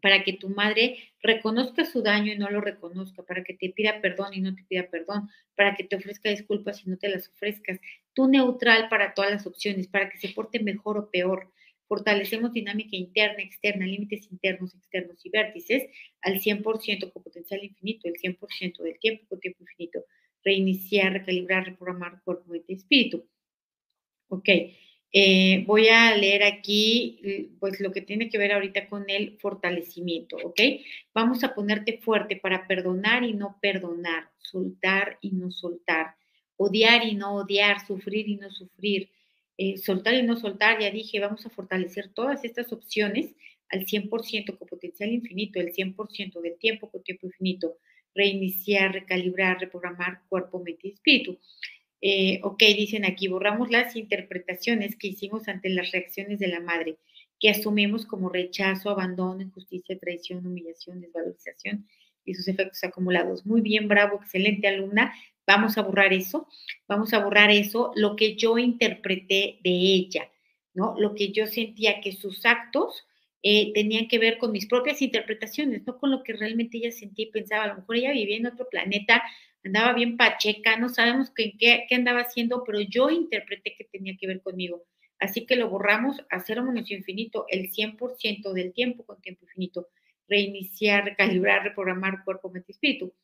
para 0.00 0.22
que 0.22 0.34
tu 0.34 0.48
madre 0.48 0.98
reconozca 1.20 1.84
su 1.84 2.02
daño 2.02 2.32
y 2.32 2.38
no 2.38 2.48
lo 2.48 2.60
reconozca, 2.60 3.24
para 3.24 3.42
que 3.42 3.54
te 3.54 3.70
pida 3.70 4.00
perdón 4.00 4.34
y 4.34 4.40
no 4.40 4.54
te 4.54 4.62
pida 4.62 4.88
perdón, 4.88 5.28
para 5.56 5.74
que 5.74 5.82
te 5.82 5.96
ofrezca 5.96 6.30
disculpas 6.30 6.86
y 6.86 6.90
no 6.90 6.96
te 6.96 7.08
las 7.08 7.28
ofrezcas. 7.28 7.80
Tú 8.14 8.28
neutral 8.28 8.88
para 8.88 9.14
todas 9.14 9.32
las 9.32 9.46
opciones, 9.46 9.88
para 9.88 10.08
que 10.08 10.18
se 10.18 10.28
porte 10.28 10.60
mejor 10.62 10.98
o 10.98 11.10
peor, 11.10 11.50
Fortalecemos 11.88 12.52
dinámica 12.52 12.96
interna, 12.96 13.42
externa, 13.42 13.86
límites 13.86 14.30
internos, 14.30 14.74
externos 14.74 15.24
y 15.24 15.30
vértices 15.30 15.84
al 16.20 16.40
100% 16.40 17.12
con 17.12 17.22
potencial 17.22 17.62
infinito, 17.64 18.08
el 18.08 18.14
100% 18.14 18.82
del 18.82 18.98
tiempo 18.98 19.24
con 19.28 19.40
tiempo 19.40 19.62
infinito. 19.62 20.04
Reiniciar, 20.44 21.12
recalibrar, 21.12 21.64
reprogramar 21.66 22.22
cuerpo, 22.22 22.50
mente 22.50 22.72
y 22.72 22.76
espíritu. 22.76 23.28
Ok, 24.28 24.48
eh, 25.12 25.64
voy 25.66 25.88
a 25.88 26.16
leer 26.16 26.42
aquí 26.42 27.56
pues 27.60 27.80
lo 27.80 27.92
que 27.92 28.02
tiene 28.02 28.28
que 28.28 28.38
ver 28.38 28.52
ahorita 28.52 28.88
con 28.88 29.08
el 29.08 29.38
fortalecimiento, 29.38 30.36
¿ok? 30.44 30.60
Vamos 31.14 31.44
a 31.44 31.54
ponerte 31.54 31.98
fuerte 31.98 32.36
para 32.36 32.66
perdonar 32.66 33.24
y 33.24 33.32
no 33.32 33.58
perdonar, 33.62 34.30
soltar 34.38 35.18
y 35.20 35.30
no 35.30 35.50
soltar, 35.50 36.16
odiar 36.56 37.06
y 37.06 37.14
no 37.14 37.36
odiar, 37.36 37.86
sufrir 37.86 38.28
y 38.28 38.36
no 38.36 38.50
sufrir, 38.50 39.10
eh, 39.58 39.78
soltar 39.78 40.14
y 40.14 40.22
no 40.22 40.36
soltar, 40.36 40.80
ya 40.80 40.90
dije, 40.90 41.20
vamos 41.20 41.46
a 41.46 41.50
fortalecer 41.50 42.08
todas 42.12 42.44
estas 42.44 42.72
opciones 42.72 43.34
al 43.68 43.86
100% 43.86 44.58
con 44.58 44.68
potencial 44.68 45.10
infinito, 45.10 45.60
el 45.60 45.72
100% 45.72 46.40
del 46.40 46.58
tiempo 46.58 46.90
con 46.90 47.02
tiempo 47.02 47.26
infinito, 47.26 47.78
reiniciar, 48.14 48.92
recalibrar, 48.92 49.60
reprogramar 49.60 50.22
cuerpo, 50.28 50.62
mente 50.62 50.88
y 50.88 50.92
espíritu. 50.92 51.38
Eh, 52.00 52.40
ok, 52.42 52.58
dicen 52.76 53.04
aquí, 53.04 53.28
borramos 53.28 53.70
las 53.70 53.96
interpretaciones 53.96 54.96
que 54.96 55.08
hicimos 55.08 55.48
ante 55.48 55.70
las 55.70 55.90
reacciones 55.92 56.38
de 56.38 56.48
la 56.48 56.60
madre, 56.60 56.98
que 57.40 57.50
asumimos 57.50 58.06
como 58.06 58.28
rechazo, 58.28 58.90
abandono, 58.90 59.42
injusticia, 59.42 59.98
traición, 59.98 60.46
humillación, 60.46 61.00
desvalorización 61.00 61.86
y 62.24 62.34
sus 62.34 62.48
efectos 62.48 62.82
acumulados. 62.84 63.46
Muy 63.46 63.60
bien, 63.60 63.88
bravo, 63.88 64.16
excelente 64.16 64.68
alumna. 64.68 65.14
Vamos 65.46 65.78
a 65.78 65.82
borrar 65.82 66.12
eso, 66.12 66.48
vamos 66.88 67.12
a 67.12 67.20
borrar 67.20 67.50
eso, 67.50 67.92
lo 67.94 68.16
que 68.16 68.36
yo 68.36 68.58
interpreté 68.58 69.60
de 69.62 69.70
ella, 69.70 70.30
¿no? 70.74 70.94
Lo 70.98 71.14
que 71.14 71.32
yo 71.32 71.46
sentía 71.46 72.00
que 72.00 72.12
sus 72.12 72.44
actos 72.44 73.06
eh, 73.42 73.72
tenían 73.74 74.08
que 74.08 74.18
ver 74.18 74.38
con 74.38 74.50
mis 74.50 74.66
propias 74.66 75.00
interpretaciones, 75.02 75.86
no 75.86 75.98
con 75.98 76.10
lo 76.10 76.24
que 76.24 76.32
realmente 76.32 76.78
ella 76.78 76.90
sentía 76.90 77.26
y 77.26 77.30
pensaba. 77.30 77.64
A 77.64 77.68
lo 77.68 77.76
mejor 77.76 77.96
ella 77.96 78.10
vivía 78.10 78.36
en 78.38 78.46
otro 78.46 78.68
planeta, 78.68 79.22
andaba 79.62 79.92
bien 79.92 80.16
pacheca, 80.16 80.76
no 80.76 80.88
sabemos 80.88 81.30
qué, 81.30 81.56
qué, 81.56 81.86
andaba 81.94 82.22
haciendo, 82.22 82.64
pero 82.64 82.80
yo 82.80 83.08
interpreté 83.10 83.76
que 83.76 83.84
tenía 83.84 84.16
que 84.18 84.26
ver 84.26 84.42
conmigo. 84.42 84.82
Así 85.20 85.46
que 85.46 85.54
lo 85.54 85.70
borramos 85.70 86.24
a 86.28 86.40
cero 86.40 86.64
infinito, 86.74 87.46
el 87.48 87.70
100% 87.70 88.52
del 88.52 88.72
tiempo 88.72 89.04
con 89.04 89.20
tiempo 89.20 89.44
infinito. 89.44 89.88
Reiniciar, 90.28 91.04
recalibrar, 91.04 91.62
reprogramar 91.62 92.24
cuerpo, 92.24 92.50
mente 92.50 92.72
y 92.72 92.72
espíritu. 92.72 93.14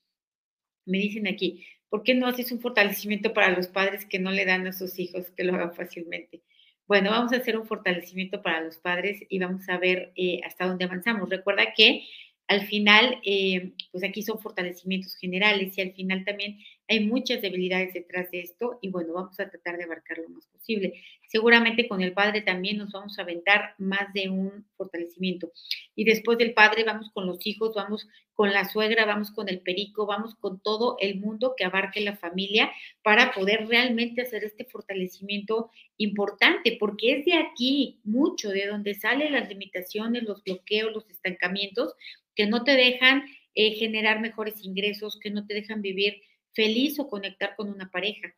Me 0.84 0.98
dicen 0.98 1.26
aquí, 1.26 1.64
¿Por 1.92 2.04
qué 2.04 2.14
no 2.14 2.26
haces 2.26 2.50
un 2.52 2.60
fortalecimiento 2.62 3.34
para 3.34 3.50
los 3.50 3.68
padres 3.68 4.06
que 4.06 4.18
no 4.18 4.30
le 4.30 4.46
dan 4.46 4.66
a 4.66 4.72
sus 4.72 4.98
hijos 4.98 5.30
que 5.32 5.44
lo 5.44 5.54
hagan 5.54 5.74
fácilmente? 5.74 6.40
Bueno, 6.86 7.10
vamos 7.10 7.34
a 7.34 7.36
hacer 7.36 7.58
un 7.58 7.66
fortalecimiento 7.66 8.40
para 8.40 8.62
los 8.62 8.78
padres 8.78 9.20
y 9.28 9.38
vamos 9.38 9.68
a 9.68 9.76
ver 9.76 10.10
eh, 10.16 10.40
hasta 10.42 10.66
dónde 10.66 10.86
avanzamos. 10.86 11.28
Recuerda 11.28 11.74
que 11.76 12.06
al 12.48 12.62
final, 12.62 13.20
eh, 13.26 13.72
pues 13.90 14.04
aquí 14.04 14.22
son 14.22 14.38
fortalecimientos 14.40 15.16
generales 15.16 15.76
y 15.76 15.82
al 15.82 15.92
final 15.92 16.24
también 16.24 16.56
hay 16.88 17.06
muchas 17.06 17.40
debilidades 17.40 17.94
detrás 17.94 18.30
de 18.30 18.40
esto 18.40 18.78
y 18.82 18.90
bueno, 18.90 19.14
vamos 19.14 19.38
a 19.40 19.48
tratar 19.48 19.78
de 19.78 19.84
abarcar 19.84 20.18
lo 20.18 20.28
más 20.28 20.46
posible. 20.46 20.94
Seguramente 21.28 21.88
con 21.88 22.02
el 22.02 22.12
padre 22.12 22.42
también 22.42 22.78
nos 22.78 22.92
vamos 22.92 23.18
a 23.18 23.22
aventar 23.22 23.74
más 23.78 24.12
de 24.12 24.28
un 24.28 24.66
fortalecimiento. 24.76 25.50
Y 25.94 26.04
después 26.04 26.38
del 26.38 26.52
padre 26.52 26.84
vamos 26.84 27.10
con 27.12 27.26
los 27.26 27.46
hijos, 27.46 27.74
vamos 27.74 28.06
con 28.34 28.52
la 28.52 28.68
suegra, 28.68 29.06
vamos 29.06 29.30
con 29.30 29.48
el 29.48 29.60
perico, 29.60 30.06
vamos 30.06 30.34
con 30.34 30.60
todo 30.60 30.96
el 31.00 31.18
mundo 31.18 31.54
que 31.56 31.64
abarque 31.64 32.00
la 32.00 32.16
familia 32.16 32.70
para 33.02 33.32
poder 33.32 33.68
realmente 33.68 34.22
hacer 34.22 34.44
este 34.44 34.64
fortalecimiento 34.64 35.70
importante, 35.96 36.76
porque 36.78 37.18
es 37.18 37.24
de 37.24 37.34
aquí 37.34 38.00
mucho, 38.04 38.50
de 38.50 38.66
donde 38.66 38.94
salen 38.94 39.32
las 39.32 39.48
limitaciones, 39.48 40.24
los 40.24 40.42
bloqueos, 40.42 40.92
los 40.92 41.08
estancamientos 41.08 41.94
que 42.34 42.46
no 42.46 42.64
te 42.64 42.72
dejan 42.72 43.24
eh, 43.54 43.72
generar 43.72 44.20
mejores 44.20 44.64
ingresos, 44.64 45.18
que 45.20 45.30
no 45.30 45.46
te 45.46 45.54
dejan 45.54 45.82
vivir 45.82 46.22
feliz 46.54 46.98
o 46.98 47.08
conectar 47.08 47.56
con 47.56 47.68
una 47.68 47.90
pareja. 47.90 48.34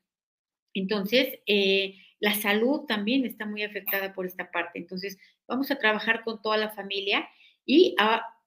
Entonces, 0.73 1.39
eh, 1.47 1.97
la 2.21 2.35
salud 2.35 2.83
también 2.87 3.25
está 3.25 3.47
muy 3.47 3.63
afectada 3.63 4.13
por 4.13 4.27
esta 4.27 4.51
parte. 4.51 4.79
Entonces, 4.79 5.19
vamos 5.47 5.71
a 5.71 5.79
trabajar 5.79 6.23
con 6.25 6.43
toda 6.43 6.57
la 6.57 6.71
familia 6.71 7.29
y 7.65 7.95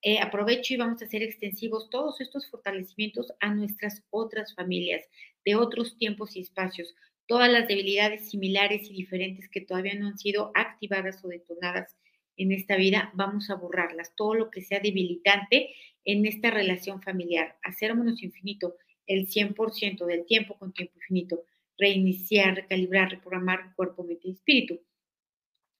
eh, 0.02 0.20
aprovecho 0.20 0.74
y 0.74 0.78
vamos 0.78 1.02
a 1.02 1.06
hacer 1.06 1.24
extensivos 1.24 1.90
todos 1.90 2.22
estos 2.22 2.50
fortalecimientos 2.50 3.34
a 3.40 3.54
nuestras 3.54 4.04
otras 4.10 4.54
familias 4.56 5.04
de 5.46 5.56
otros 5.56 5.98
tiempos 5.98 6.36
y 6.36 6.42
espacios. 6.42 6.94
Todas 7.28 7.52
las 7.52 7.68
debilidades 7.68 8.30
similares 8.30 8.90
y 8.90 8.94
diferentes 8.94 9.50
que 9.50 9.62
todavía 9.62 9.96
no 9.96 10.08
han 10.08 10.18
sido 10.18 10.52
activadas 10.56 11.24
o 11.24 11.28
detonadas 11.28 11.98
en 12.38 12.52
esta 12.52 12.76
vida, 12.78 13.12
vamos 13.16 13.50
a 13.50 13.56
borrarlas. 13.56 14.16
Todo 14.16 14.36
lo 14.36 14.50
que 14.52 14.62
sea 14.62 14.80
debilitante 14.80 15.74
en 16.06 16.26
esta 16.26 16.52
relación 16.52 17.02
familiar. 17.02 17.58
Hacer 17.64 17.96
menos 17.96 18.24
infinito 18.24 18.76
el 19.08 19.28
100% 19.28 20.06
del 20.06 20.26
tiempo 20.26 20.58
con 20.58 20.74
tiempo 20.74 20.94
infinito. 20.98 21.44
Reiniciar, 21.78 22.56
recalibrar, 22.56 23.10
reprogramar 23.12 23.74
cuerpo, 23.76 24.04
mente 24.04 24.28
y 24.28 24.32
espíritu. 24.32 24.80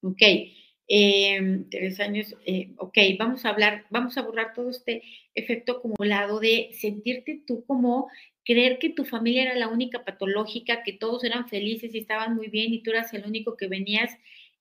Ok. 0.02 0.22
Em, 0.90 1.70
tres 1.70 2.00
años, 2.00 2.34
eh, 2.46 2.72
ok, 2.78 2.98
vamos 3.20 3.44
a 3.44 3.50
hablar, 3.50 3.86
vamos 3.90 4.18
a 4.18 4.22
borrar 4.22 4.54
todo 4.54 4.70
este 4.70 5.04
efecto 5.36 5.74
acumulado 5.74 6.40
de 6.40 6.70
sentirte 6.80 7.44
tú 7.46 7.66
como 7.66 8.10
creer 8.46 8.80
que 8.80 8.90
tu 8.92 9.04
familia 9.04 9.44
era 9.44 9.56
la 9.56 9.68
única 9.68 10.06
patológica, 10.06 10.84
que 10.84 10.94
todos 10.94 11.26
eran 11.26 11.50
felices 11.50 11.94
y 11.94 11.98
estaban 11.98 12.36
muy 12.36 12.48
bien 12.48 12.74
y 12.74 12.82
tú 12.82 12.92
eras 12.92 13.14
el 13.14 13.26
único 13.26 13.58
que 13.58 13.68
venías 13.68 14.18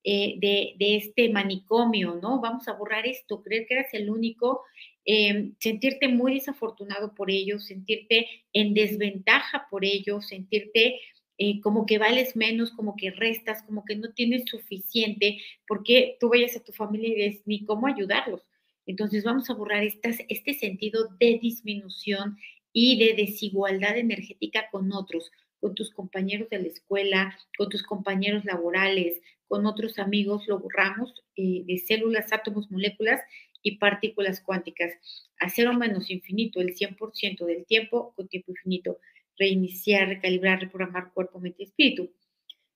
eh, 0.08 0.36
de, 0.38 0.96
este 0.96 1.30
manicomio, 1.30 2.14
¿no? 2.22 2.40
Vamos 2.40 2.68
a 2.68 2.74
borrar 2.74 3.08
esto, 3.08 3.42
creer 3.42 3.66
que 3.66 3.74
eras 3.74 3.92
el 3.92 4.08
único, 4.08 4.62
em, 5.04 5.56
sentirte 5.58 6.06
muy 6.06 6.34
desafortunado 6.34 7.12
por 7.12 7.28
ello, 7.28 7.58
sentirte 7.58 8.28
en 8.52 8.72
desventaja 8.72 9.66
por 9.68 9.84
ello, 9.84 10.22
sentirte 10.22 11.00
eh, 11.38 11.60
como 11.60 11.86
que 11.86 11.98
vales 11.98 12.36
menos, 12.36 12.70
como 12.70 12.94
que 12.94 13.10
restas, 13.10 13.64
como 13.64 13.84
que 13.84 13.96
no 13.96 14.12
tienes 14.14 14.44
suficiente, 14.46 15.38
porque 15.66 16.16
tú 16.20 16.28
vayas 16.28 16.56
a 16.56 16.62
tu 16.62 16.70
familia 16.72 17.08
y 17.08 17.16
ves 17.16 17.42
ni 17.44 17.64
cómo 17.64 17.88
ayudarlos. 17.88 18.42
Entonces 18.86 19.24
vamos 19.24 19.50
a 19.50 19.54
borrar 19.54 19.82
estas, 19.82 20.18
este 20.28 20.54
sentido 20.54 21.08
de 21.18 21.40
disminución 21.42 22.38
y 22.72 22.96
de 23.04 23.14
desigualdad 23.14 23.98
energética 23.98 24.68
con 24.70 24.92
otros, 24.92 25.32
con 25.58 25.74
tus 25.74 25.90
compañeros 25.90 26.48
de 26.48 26.60
la 26.60 26.68
escuela, 26.68 27.36
con 27.58 27.68
tus 27.70 27.82
compañeros 27.82 28.44
laborales, 28.44 29.20
con 29.48 29.66
otros 29.66 29.98
amigos, 29.98 30.46
lo 30.46 30.58
borramos 30.58 31.14
eh, 31.36 31.62
de 31.64 31.78
células, 31.78 32.32
átomos, 32.32 32.70
moléculas 32.70 33.20
y 33.62 33.78
partículas 33.78 34.40
cuánticas 34.40 34.92
a 35.38 35.48
cero 35.48 35.72
menos 35.74 36.10
infinito, 36.10 36.60
el 36.60 36.74
100% 36.74 37.44
del 37.44 37.66
tiempo 37.66 38.12
con 38.14 38.28
tiempo 38.28 38.52
infinito. 38.52 38.98
Reiniciar, 39.38 40.08
recalibrar, 40.08 40.60
reprogramar 40.60 41.12
cuerpo, 41.12 41.38
mente 41.40 41.62
y 41.62 41.66
espíritu. 41.66 42.10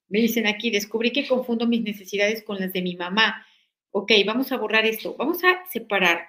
Me 0.08 0.20
dicen 0.20 0.46
aquí, 0.46 0.70
descubrí 0.70 1.12
que 1.12 1.26
confundo 1.26 1.66
mis 1.66 1.82
necesidades 1.82 2.42
con 2.42 2.58
las 2.58 2.72
de 2.72 2.82
mi 2.82 2.96
mamá. 2.96 3.46
Ok, 3.92 4.12
vamos 4.26 4.52
a 4.52 4.58
borrar 4.58 4.84
esto. 4.84 5.16
Vamos 5.16 5.42
a 5.44 5.64
separar 5.70 6.28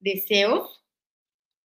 deseos, 0.00 0.82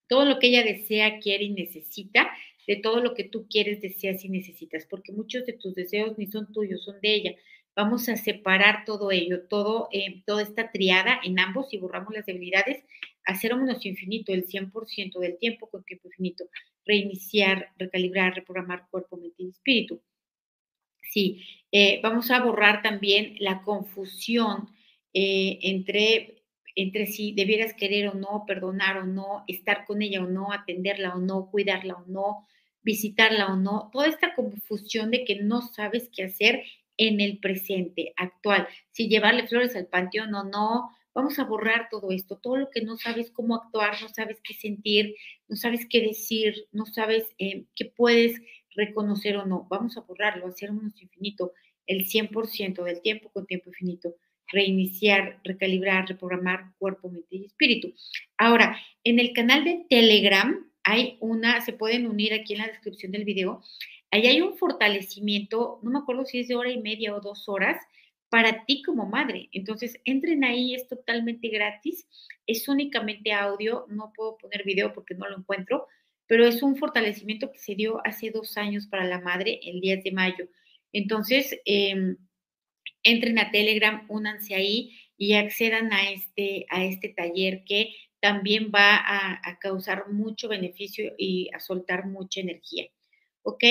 todo 0.06 0.24
lo 0.24 0.38
que 0.38 0.48
ella 0.48 0.62
desea, 0.62 1.18
quiere 1.18 1.44
y 1.44 1.50
necesita, 1.50 2.30
de 2.66 2.76
todo 2.76 3.00
lo 3.00 3.14
que 3.14 3.24
tú 3.24 3.46
quieres, 3.48 3.80
deseas 3.80 4.24
y 4.24 4.28
necesitas, 4.28 4.86
porque 4.86 5.12
muchos 5.12 5.46
de 5.46 5.54
tus 5.54 5.74
deseos 5.74 6.16
ni 6.18 6.26
son 6.26 6.52
tuyos, 6.52 6.84
son 6.84 7.00
de 7.00 7.14
ella. 7.14 7.34
Vamos 7.76 8.08
a 8.08 8.16
separar 8.16 8.84
todo 8.84 9.10
ello, 9.10 9.48
todo, 9.48 9.88
eh, 9.92 10.22
toda 10.26 10.42
esta 10.42 10.70
triada 10.70 11.20
en 11.24 11.38
ambos 11.40 11.72
y 11.72 11.78
borramos 11.78 12.14
las 12.14 12.26
debilidades 12.26 12.84
a 13.26 13.34
cero 13.34 13.56
menos 13.56 13.84
infinito, 13.84 14.32
el 14.32 14.46
100% 14.46 15.18
del 15.18 15.38
tiempo 15.38 15.68
con 15.70 15.82
tiempo 15.84 16.08
infinito. 16.08 16.44
Reiniciar, 16.84 17.70
recalibrar, 17.78 18.34
reprogramar 18.34 18.86
cuerpo, 18.90 19.16
mente 19.16 19.42
y 19.42 19.48
espíritu. 19.48 20.00
Sí, 21.10 21.42
eh, 21.72 22.00
vamos 22.02 22.30
a 22.30 22.40
borrar 22.40 22.82
también 22.82 23.36
la 23.38 23.62
confusión 23.62 24.68
eh, 25.12 25.58
entre, 25.62 26.42
entre 26.74 27.06
si 27.06 27.32
debieras 27.32 27.74
querer 27.74 28.08
o 28.08 28.14
no, 28.14 28.44
perdonar 28.46 28.98
o 28.98 29.06
no, 29.06 29.44
estar 29.46 29.84
con 29.84 30.02
ella 30.02 30.22
o 30.22 30.26
no, 30.26 30.52
atenderla 30.52 31.14
o 31.14 31.20
no, 31.20 31.50
cuidarla 31.50 31.94
o 31.94 32.04
no, 32.06 32.46
visitarla 32.82 33.46
o 33.46 33.56
no, 33.56 33.90
toda 33.92 34.08
esta 34.08 34.34
confusión 34.34 35.10
de 35.10 35.24
que 35.24 35.36
no 35.36 35.62
sabes 35.62 36.10
qué 36.14 36.24
hacer 36.24 36.64
en 36.96 37.20
el 37.20 37.38
presente 37.38 38.12
actual, 38.16 38.68
si 38.90 39.08
llevarle 39.08 39.46
flores 39.46 39.76
al 39.76 39.86
panteón 39.86 40.34
o 40.34 40.44
no, 40.44 40.90
vamos 41.14 41.38
a 41.38 41.44
borrar 41.44 41.88
todo 41.90 42.10
esto, 42.10 42.36
todo 42.36 42.56
lo 42.56 42.70
que 42.70 42.82
no 42.82 42.96
sabes 42.96 43.30
cómo 43.30 43.54
actuar, 43.54 43.96
no 44.02 44.08
sabes 44.08 44.40
qué 44.42 44.54
sentir, 44.54 45.14
no 45.48 45.56
sabes 45.56 45.86
qué 45.88 46.00
decir, 46.00 46.66
no 46.72 46.86
sabes 46.86 47.24
eh, 47.38 47.66
qué 47.74 47.86
puedes 47.86 48.40
reconocer 48.74 49.36
o 49.36 49.46
no, 49.46 49.66
vamos 49.70 49.96
a 49.96 50.00
borrarlo, 50.00 50.48
hacer 50.48 50.70
un 50.70 50.92
infinito, 50.96 51.52
el 51.86 52.06
100% 52.06 52.82
del 52.82 53.00
tiempo 53.02 53.30
con 53.30 53.46
tiempo 53.46 53.70
infinito. 53.70 54.14
Reiniciar, 54.46 55.40
recalibrar, 55.42 56.06
reprogramar 56.06 56.74
cuerpo, 56.78 57.10
mente 57.10 57.36
y 57.36 57.46
espíritu. 57.46 57.94
Ahora, 58.36 58.78
en 59.02 59.18
el 59.18 59.32
canal 59.32 59.64
de 59.64 59.86
Telegram 59.88 60.70
hay 60.82 61.16
una, 61.20 61.62
se 61.62 61.72
pueden 61.72 62.06
unir 62.06 62.34
aquí 62.34 62.52
en 62.52 62.60
la 62.60 62.66
descripción 62.66 63.10
del 63.10 63.24
video, 63.24 63.62
ahí 64.14 64.26
hay 64.26 64.40
un 64.40 64.56
fortalecimiento, 64.56 65.80
no 65.82 65.90
me 65.90 65.98
acuerdo 65.98 66.24
si 66.24 66.38
es 66.38 66.48
de 66.48 66.54
hora 66.54 66.70
y 66.70 66.80
media 66.80 67.14
o 67.14 67.20
dos 67.20 67.48
horas, 67.48 67.76
para 68.28 68.64
ti 68.64 68.82
como 68.82 69.06
madre. 69.06 69.48
Entonces, 69.52 70.00
entren 70.04 70.44
ahí, 70.44 70.74
es 70.74 70.86
totalmente 70.86 71.48
gratis, 71.48 72.06
es 72.46 72.68
únicamente 72.68 73.32
audio, 73.32 73.86
no 73.88 74.12
puedo 74.14 74.36
poner 74.38 74.64
video 74.64 74.92
porque 74.92 75.14
no 75.14 75.28
lo 75.28 75.38
encuentro, 75.38 75.88
pero 76.26 76.46
es 76.46 76.62
un 76.62 76.76
fortalecimiento 76.76 77.50
que 77.50 77.58
se 77.58 77.74
dio 77.74 78.00
hace 78.06 78.30
dos 78.30 78.56
años 78.56 78.86
para 78.86 79.04
la 79.04 79.20
madre, 79.20 79.58
el 79.64 79.80
10 79.80 80.04
de 80.04 80.12
mayo. 80.12 80.48
Entonces, 80.92 81.58
eh, 81.64 82.16
entren 83.02 83.38
a 83.38 83.50
Telegram, 83.50 84.06
únanse 84.08 84.54
ahí 84.54 84.96
y 85.16 85.34
accedan 85.34 85.92
a 85.92 86.10
este, 86.10 86.66
a 86.70 86.84
este 86.84 87.08
taller 87.08 87.64
que 87.64 87.94
también 88.20 88.70
va 88.74 88.96
a, 88.96 89.58
causar 89.58 90.10
mucho 90.10 90.48
beneficio 90.48 91.12
y 91.18 91.50
a 91.52 91.60
soltar 91.60 92.06
mucha 92.06 92.40
energía. 92.40 92.86
¿Ok? 93.42 93.64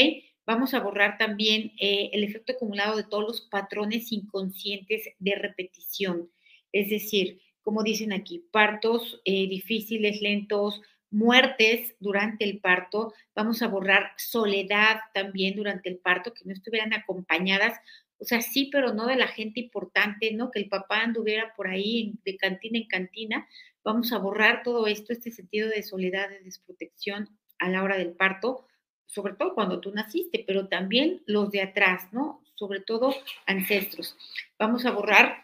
Vamos 0.46 0.74
a 0.74 0.80
borrar 0.80 1.18
también 1.18 1.74
eh, 1.80 2.10
el 2.14 2.24
efecto 2.24 2.54
acumulado 2.54 2.98
de 2.98 3.04
todos 3.04 3.24
los 3.24 3.42
patrones 3.42 4.12
inconscientes 4.12 5.10
de 5.20 5.36
repetición. 5.36 6.30
Es 6.72 6.90
decir, 6.90 7.40
como 7.62 7.84
dicen 7.84 8.12
aquí, 8.12 8.46
partos 8.52 9.22
eh, 9.26 9.48
difíciles, 9.48 10.22
lentos, 10.22 10.82
muertes 11.10 11.96
durante 12.00 12.44
el 12.44 12.60
parto. 12.60 13.14
Vamos 13.36 13.62
a 13.62 13.68
borrar 13.68 14.14
soledad 14.18 15.00
también 15.14 15.56
durante 15.56 15.90
el 15.90 16.00
parto, 16.00 16.34
que 16.34 16.44
no 16.46 16.54
estuvieran 16.54 16.94
acompañadas 16.94 17.80
o 18.24 18.26
sea, 18.26 18.42
sí, 18.42 18.70
pero 18.72 18.94
no 18.94 19.06
de 19.08 19.18
la 19.18 19.28
gente 19.28 19.60
importante, 19.60 20.32
¿no? 20.32 20.50
Que 20.50 20.60
el 20.60 20.70
papá 20.70 21.02
anduviera 21.02 21.54
por 21.58 21.68
ahí 21.68 22.14
de 22.24 22.38
cantina 22.38 22.78
en 22.78 22.88
cantina. 22.88 23.50
Vamos 23.84 24.14
a 24.14 24.18
borrar 24.18 24.64
todo 24.64 24.88
esto, 24.88 25.12
este 25.12 25.30
sentido 25.30 25.68
de 25.68 25.84
soledad, 25.84 26.30
de 26.30 26.40
desprotección 26.40 27.38
a 27.60 27.70
la 27.70 27.84
hora 27.84 27.98
del 27.98 28.14
parto, 28.14 28.66
sobre 29.08 29.34
todo 29.34 29.54
cuando 29.54 29.80
tú 29.80 29.92
naciste, 29.92 30.44
pero 30.46 30.68
también 30.68 31.22
los 31.26 31.52
de 31.52 31.62
atrás, 31.62 32.12
¿no? 32.12 32.42
Sobre 32.56 32.80
todo 32.80 33.16
ancestros. 33.46 34.16
Vamos 34.58 34.86
a 34.86 34.92
borrar 34.92 35.44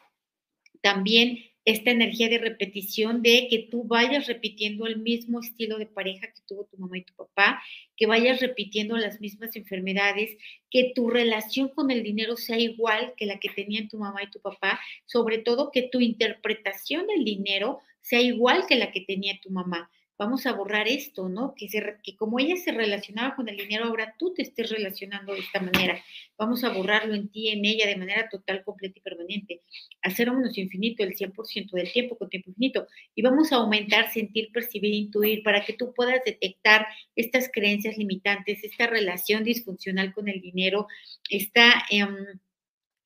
también 0.82 1.50
esta 1.66 1.92
energía 1.92 2.30
de 2.30 2.40
repetición 2.40 3.22
de 3.22 3.48
que 3.50 3.68
tú 3.70 3.84
vayas 3.84 4.28
repitiendo 4.28 4.88
el 4.88 4.98
mismo 4.98 5.40
estilo 5.40 5.78
de 5.78 5.86
pareja 5.86 6.28
que 6.28 6.42
tuvo 6.48 6.66
tu 6.66 6.78
mamá 6.78 6.98
y 6.98 7.04
tu 7.04 7.14
papá, 7.14 7.62
que 7.96 8.08
vayas 8.08 8.40
repitiendo 8.40 8.98
las 8.98 9.22
mismas 9.22 9.56
enfermedades, 9.56 10.38
que 10.72 10.94
tu 10.96 11.10
relación 11.10 11.70
con 11.70 11.92
el 11.92 12.02
dinero 12.02 12.38
sea 12.38 12.58
igual 12.58 13.14
que 13.18 13.26
la 13.26 13.40
que 13.40 13.50
tenían 13.50 13.88
tu 13.88 13.98
mamá 13.98 14.24
y 14.24 14.32
tu 14.32 14.40
papá, 14.40 14.80
sobre 15.06 15.38
todo 15.38 15.70
que 15.72 15.84
tu 15.84 16.00
interpretación 16.00 17.06
del 17.08 17.24
dinero 17.24 17.80
sea 18.02 18.22
igual 18.22 18.66
que 18.68 18.76
la 18.76 18.92
que 18.92 19.02
tenía 19.02 19.40
tu 19.40 19.52
mamá 19.52 19.92
vamos 20.20 20.46
a 20.46 20.52
borrar 20.52 20.90
esto, 20.90 21.30
¿no? 21.30 21.56
Que, 21.56 21.70
se, 21.70 21.96
que 22.04 22.18
como 22.18 22.40
ella 22.40 22.58
se 22.58 22.74
relacionaba 22.74 23.38
con 23.38 23.48
el 23.48 23.56
dinero, 23.56 23.86
ahora 23.86 24.16
tú 24.20 24.34
te 24.34 24.42
estés 24.42 24.70
relacionando 24.70 25.34
de 25.34 25.40
esta 25.40 25.62
manera. 25.62 26.04
Vamos 26.38 26.66
a 26.66 26.70
borrarlo 26.70 27.16
en 27.16 27.30
ti, 27.30 27.48
en 27.48 27.64
ella, 27.64 27.88
de 27.88 27.96
manera 27.96 28.28
total, 28.28 28.62
completa 28.66 29.00
y 29.00 29.02
permanente. 29.02 29.62
Hacer 30.02 30.30
menos 30.30 30.58
infinito 30.58 31.04
el 31.04 31.16
100% 31.16 31.72
del 31.72 31.92
tiempo 31.92 32.18
con 32.18 32.30
tiempo 32.30 32.50
infinito. 32.50 32.88
Y 33.16 33.22
vamos 33.22 33.54
a 33.54 33.56
aumentar, 33.56 34.12
sentir, 34.12 34.52
percibir, 34.52 34.94
intuir, 34.94 35.42
para 35.42 35.64
que 35.64 35.72
tú 35.72 35.94
puedas 35.94 36.22
detectar 36.26 36.86
estas 37.16 37.50
creencias 37.52 37.98
limitantes, 37.98 38.62
esta 38.62 38.88
relación 38.88 39.46
disfuncional 39.46 40.14
con 40.14 40.28
el 40.28 40.42
dinero, 40.42 40.88
esta... 41.30 41.86
Eh, 41.90 42.06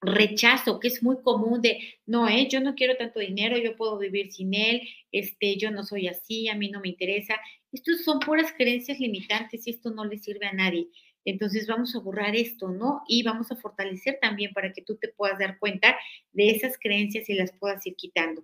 rechazo 0.06 0.80
que 0.80 0.88
es 0.88 1.02
muy 1.02 1.18
común 1.22 1.62
de, 1.62 1.80
no, 2.06 2.28
eh, 2.28 2.48
yo 2.50 2.60
no 2.62 2.76
quiero 2.76 2.96
tanto 2.98 3.20
dinero, 3.20 3.58
yo 3.58 3.76
puedo 3.76 3.98
vivir 3.98 4.32
sin 4.32 4.54
él, 4.54 4.82
este, 5.12 5.58
yo 5.58 5.72
no 5.72 5.84
soy 5.84 6.08
así, 6.08 6.48
a 6.50 6.56
mí 6.56 6.70
no 6.70 6.80
me 6.82 6.90
interesa. 6.90 7.36
Estos 7.72 8.04
son 8.04 8.20
puras 8.20 8.54
creencias 8.56 9.00
limitantes 9.00 9.66
y 9.68 9.72
esto 9.72 9.92
no 9.92 10.06
le 10.06 10.18
sirve 10.18 10.46
a 10.46 10.54
nadie. 10.54 10.88
Entonces 11.26 11.68
vamos 11.68 11.96
a 11.96 12.00
borrar 12.00 12.36
esto, 12.36 12.70
¿no? 12.70 13.02
Y 13.08 13.24
vamos 13.24 13.52
a 13.52 13.56
fortalecer 13.56 14.20
también 14.22 14.54
para 14.54 14.74
que 14.74 14.82
tú 14.82 14.98
te 14.98 15.08
puedas 15.08 15.40
dar 15.40 15.58
cuenta 15.58 15.98
de 16.34 16.50
esas 16.50 16.78
creencias 16.78 17.30
y 17.30 17.34
las 17.34 17.52
puedas 17.54 17.86
ir 17.88 17.96
quitando 17.96 18.44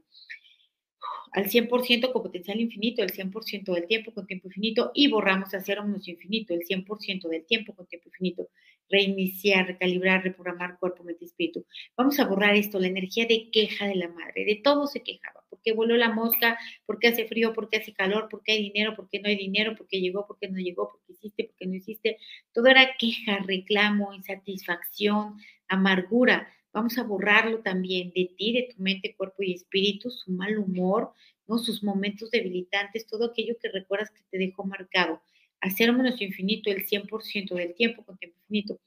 al 1.31 1.45
100% 1.45 2.11
con 2.11 2.23
potencial 2.23 2.59
infinito, 2.59 3.03
el 3.03 3.11
100% 3.11 3.73
del 3.73 3.87
tiempo 3.87 4.13
con 4.13 4.25
tiempo 4.25 4.47
infinito 4.47 4.91
y 4.93 5.09
borramos 5.09 5.53
a 5.53 5.61
cero 5.61 5.83
menos 5.83 6.07
infinito, 6.07 6.53
el 6.53 6.61
100% 6.61 7.27
del 7.27 7.45
tiempo 7.45 7.75
con 7.75 7.87
tiempo 7.87 8.09
infinito. 8.09 8.49
Reiniciar, 8.89 9.67
recalibrar, 9.67 10.23
reprogramar 10.23 10.79
cuerpo, 10.79 11.03
mente 11.03 11.25
espíritu. 11.25 11.65
Vamos 11.95 12.19
a 12.19 12.25
borrar 12.25 12.55
esto, 12.55 12.79
la 12.79 12.87
energía 12.87 13.27
de 13.27 13.51
queja 13.51 13.85
de 13.85 13.95
la 13.95 14.07
madre. 14.07 14.45
De 14.45 14.55
todo 14.63 14.87
se 14.87 15.03
quejaba. 15.03 15.43
Porque 15.47 15.73
voló 15.73 15.95
la 15.95 16.11
mosca, 16.11 16.57
porque 16.87 17.07
hace 17.09 17.27
frío, 17.27 17.53
porque 17.53 17.77
hace 17.77 17.93
calor, 17.93 18.27
porque 18.31 18.53
hay 18.53 18.63
dinero, 18.63 18.95
porque 18.95 19.19
no 19.19 19.27
hay 19.27 19.35
dinero, 19.35 19.75
porque 19.77 20.01
llegó, 20.01 20.25
porque 20.25 20.47
no 20.47 20.57
llegó, 20.57 20.89
porque 20.89 21.13
hiciste, 21.13 21.43
porque 21.43 21.67
no 21.67 21.75
hiciste. 21.75 22.17
Todo 22.51 22.67
era 22.67 22.95
queja, 22.97 23.37
reclamo, 23.45 24.13
insatisfacción, 24.13 25.37
amargura 25.67 26.47
Vamos 26.71 26.97
a 26.97 27.03
borrarlo 27.03 27.59
también 27.59 28.11
de 28.15 28.31
ti, 28.37 28.53
de 28.53 28.73
tu 28.73 28.81
mente, 28.81 29.15
cuerpo 29.15 29.41
y 29.43 29.53
espíritu, 29.53 30.11
su 30.11 30.31
mal 30.31 30.57
humor, 30.57 31.13
¿no? 31.47 31.57
sus 31.57 31.83
momentos 31.83 32.29
debilitantes, 32.29 33.07
todo 33.07 33.25
aquello 33.25 33.57
que 33.61 33.69
recuerdas 33.69 34.11
que 34.11 34.21
te 34.29 34.37
dejó 34.37 34.63
marcado. 34.65 35.21
Hacer 35.61 35.89
infinito 36.19 36.69
el 36.69 36.85
100% 36.85 37.55
del 37.55 37.73
tiempo 37.73 38.05
con 38.05 38.17
tiempo 38.17 38.37
infinito. 38.41 38.79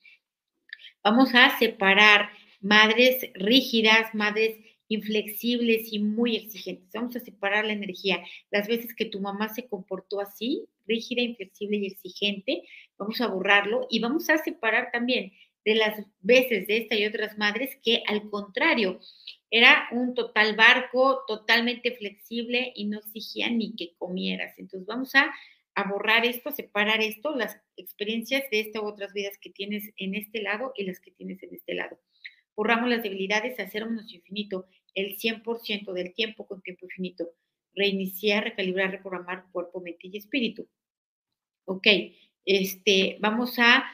Vamos 1.03 1.35
a 1.35 1.59
separar 1.59 2.31
madres 2.61 3.29
rígidas, 3.35 4.15
madres 4.15 4.57
inflexibles 4.89 5.93
y 5.93 5.99
muy 5.99 6.37
exigentes. 6.37 6.91
Vamos 6.93 7.17
a 7.17 7.21
separar 7.21 7.65
la 7.65 7.73
energía. 7.73 8.23
Las 8.51 8.69
veces 8.69 8.95
que 8.95 9.07
tu 9.07 9.21
mamá 9.21 9.49
se 9.49 9.67
comportó 9.67 10.21
así, 10.21 10.67
rígida, 10.87 11.23
inflexible 11.23 11.79
y 11.79 11.87
exigente, 11.87 12.63
vamos 12.99 13.21
a 13.21 13.27
borrarlo 13.27 13.87
y 13.91 14.01
vamos 14.01 14.29
a 14.31 14.39
separar 14.39 14.91
también 14.93 15.33
de 15.65 15.75
las 15.77 16.05
veces 16.21 16.67
de 16.67 16.79
esta 16.79 16.97
y 16.97 17.07
otras 17.07 17.39
madres 17.39 17.77
que 17.83 18.03
al 18.07 18.29
contrario, 18.31 19.01
era 19.51 19.87
un 19.93 20.15
total 20.15 20.57
barco, 20.57 21.25
totalmente 21.27 21.93
flexible 21.93 22.73
y 22.75 22.87
no 22.87 22.99
exigía 22.99 23.51
ni 23.51 23.77
que 23.77 23.95
comieras. 23.99 24.59
Entonces 24.59 24.87
vamos 24.87 25.15
a, 25.15 25.31
borrar 25.89 26.25
esto, 26.25 26.49
a 26.49 26.53
separar 26.53 27.03
esto, 27.03 27.37
las 27.37 27.61
experiencias 27.77 28.45
de 28.51 28.61
esta 28.61 28.81
u 28.81 28.87
otras 28.87 29.13
vidas 29.13 29.39
que 29.39 29.51
tienes 29.51 29.91
en 29.97 30.15
este 30.15 30.43
lado 30.43 30.73
y 30.77 30.85
las 30.85 31.01
que 31.01 31.11
tienes 31.11 31.43
en 31.43 31.55
este 31.55 31.75
lado. 31.75 31.99
Borramos 32.57 32.89
las 32.89 33.03
debilidades, 33.03 33.61
hacer 33.61 33.87
menos 33.87 34.13
infinito, 34.13 34.67
el 34.95 35.19
100% 35.19 35.93
del 35.93 36.15
tiempo 36.15 36.47
con 36.47 36.63
tiempo 36.63 36.87
infinito. 36.87 37.31
Reiniciar, 37.75 38.45
recalibrar, 38.45 38.91
reprogramar 38.91 39.47
cuerpo, 39.51 39.81
mente 39.81 40.09
y 40.09 40.17
espíritu. 40.17 40.69
Ok, 41.65 41.87
este, 42.45 43.17
vamos 43.21 43.59
a 43.59 43.85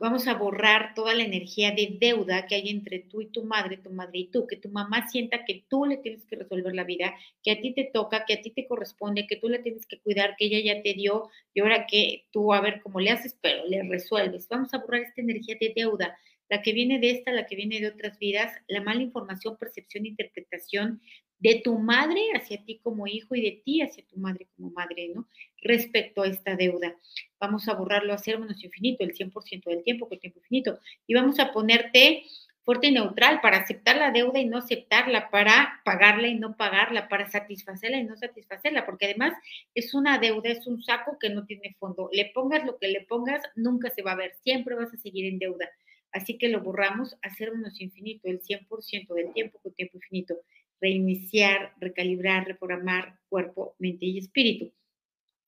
vamos 0.00 0.26
a 0.26 0.34
borrar 0.34 0.94
toda 0.94 1.14
la 1.14 1.24
energía 1.24 1.70
de 1.72 1.96
deuda 2.00 2.46
que 2.46 2.54
hay 2.54 2.68
entre 2.68 3.00
tú 3.00 3.20
y 3.20 3.26
tu 3.26 3.44
madre, 3.44 3.76
tu 3.76 3.90
madre 3.90 4.18
y 4.18 4.26
tú, 4.28 4.46
que 4.46 4.56
tu 4.56 4.68
mamá 4.68 5.08
sienta 5.08 5.44
que 5.44 5.64
tú 5.68 5.84
le 5.84 5.98
tienes 5.98 6.24
que 6.26 6.36
resolver 6.36 6.74
la 6.74 6.84
vida, 6.84 7.14
que 7.42 7.52
a 7.52 7.60
ti 7.60 7.72
te 7.74 7.84
toca, 7.84 8.24
que 8.24 8.34
a 8.34 8.40
ti 8.40 8.50
te 8.50 8.66
corresponde, 8.66 9.26
que 9.26 9.36
tú 9.36 9.48
le 9.48 9.58
tienes 9.58 9.86
que 9.86 10.00
cuidar, 10.00 10.36
que 10.36 10.46
ella 10.46 10.74
ya 10.74 10.82
te 10.82 10.94
dio 10.94 11.30
y 11.54 11.60
ahora 11.60 11.86
que 11.86 12.24
tú 12.30 12.52
a 12.52 12.60
ver 12.60 12.80
cómo 12.82 13.00
le 13.00 13.10
haces, 13.10 13.36
pero 13.40 13.66
le 13.66 13.82
resuelves. 13.82 14.48
Vamos 14.48 14.72
a 14.74 14.78
borrar 14.78 15.02
esta 15.02 15.20
energía 15.20 15.56
de 15.60 15.72
deuda, 15.74 16.16
la 16.52 16.60
que 16.60 16.74
viene 16.74 16.98
de 16.98 17.12
esta, 17.12 17.32
la 17.32 17.46
que 17.46 17.56
viene 17.56 17.80
de 17.80 17.88
otras 17.88 18.18
vidas, 18.18 18.52
la 18.68 18.82
mala 18.82 19.00
información, 19.00 19.56
percepción, 19.56 20.04
interpretación 20.04 21.00
de 21.38 21.62
tu 21.64 21.78
madre 21.78 22.20
hacia 22.34 22.62
ti 22.62 22.78
como 22.82 23.06
hijo 23.06 23.34
y 23.34 23.40
de 23.40 23.62
ti 23.64 23.80
hacia 23.80 24.04
tu 24.04 24.18
madre 24.18 24.48
como 24.54 24.70
madre, 24.70 25.10
¿no? 25.14 25.26
Respecto 25.62 26.20
a 26.20 26.26
esta 26.26 26.54
deuda. 26.54 26.94
Vamos 27.40 27.68
a 27.68 27.74
borrarlo 27.74 28.12
a 28.12 28.18
cero 28.18 28.38
menos 28.38 28.62
infinito, 28.62 29.02
el 29.02 29.14
100% 29.14 29.64
del 29.64 29.82
tiempo, 29.82 30.10
con 30.10 30.18
tiempo 30.18 30.40
infinito. 30.40 30.78
Y 31.06 31.14
vamos 31.14 31.40
a 31.40 31.54
ponerte 31.54 32.24
fuerte 32.64 32.88
y 32.88 32.92
neutral 32.92 33.40
para 33.40 33.56
aceptar 33.56 33.96
la 33.96 34.10
deuda 34.10 34.38
y 34.38 34.44
no 34.44 34.58
aceptarla, 34.58 35.30
para 35.30 35.80
pagarla 35.86 36.28
y 36.28 36.34
no 36.34 36.58
pagarla, 36.58 37.08
para 37.08 37.30
satisfacerla 37.30 37.96
y 37.96 38.04
no 38.04 38.14
satisfacerla, 38.14 38.84
porque 38.84 39.06
además 39.06 39.32
es 39.74 39.94
una 39.94 40.18
deuda, 40.18 40.50
es 40.50 40.66
un 40.66 40.82
saco 40.82 41.16
que 41.18 41.30
no 41.30 41.46
tiene 41.46 41.74
fondo. 41.80 42.10
Le 42.12 42.30
pongas 42.34 42.62
lo 42.66 42.76
que 42.76 42.88
le 42.88 43.00
pongas, 43.00 43.40
nunca 43.56 43.88
se 43.88 44.02
va 44.02 44.12
a 44.12 44.16
ver, 44.16 44.34
siempre 44.42 44.74
vas 44.74 44.92
a 44.92 44.98
seguir 44.98 45.24
en 45.24 45.38
deuda. 45.38 45.70
Así 46.12 46.38
que 46.38 46.48
lo 46.48 46.60
borramos 46.60 47.16
a 47.22 47.34
cero 47.34 47.52
menos 47.54 47.80
infinito, 47.80 48.28
el 48.28 48.40
100% 48.40 49.14
del 49.14 49.32
tiempo 49.32 49.58
con 49.60 49.72
tiempo 49.72 49.96
infinito. 49.96 50.36
Reiniciar, 50.80 51.72
recalibrar, 51.78 52.46
reprogramar 52.46 53.18
cuerpo, 53.28 53.74
mente 53.78 54.06
y 54.06 54.18
espíritu. 54.18 54.72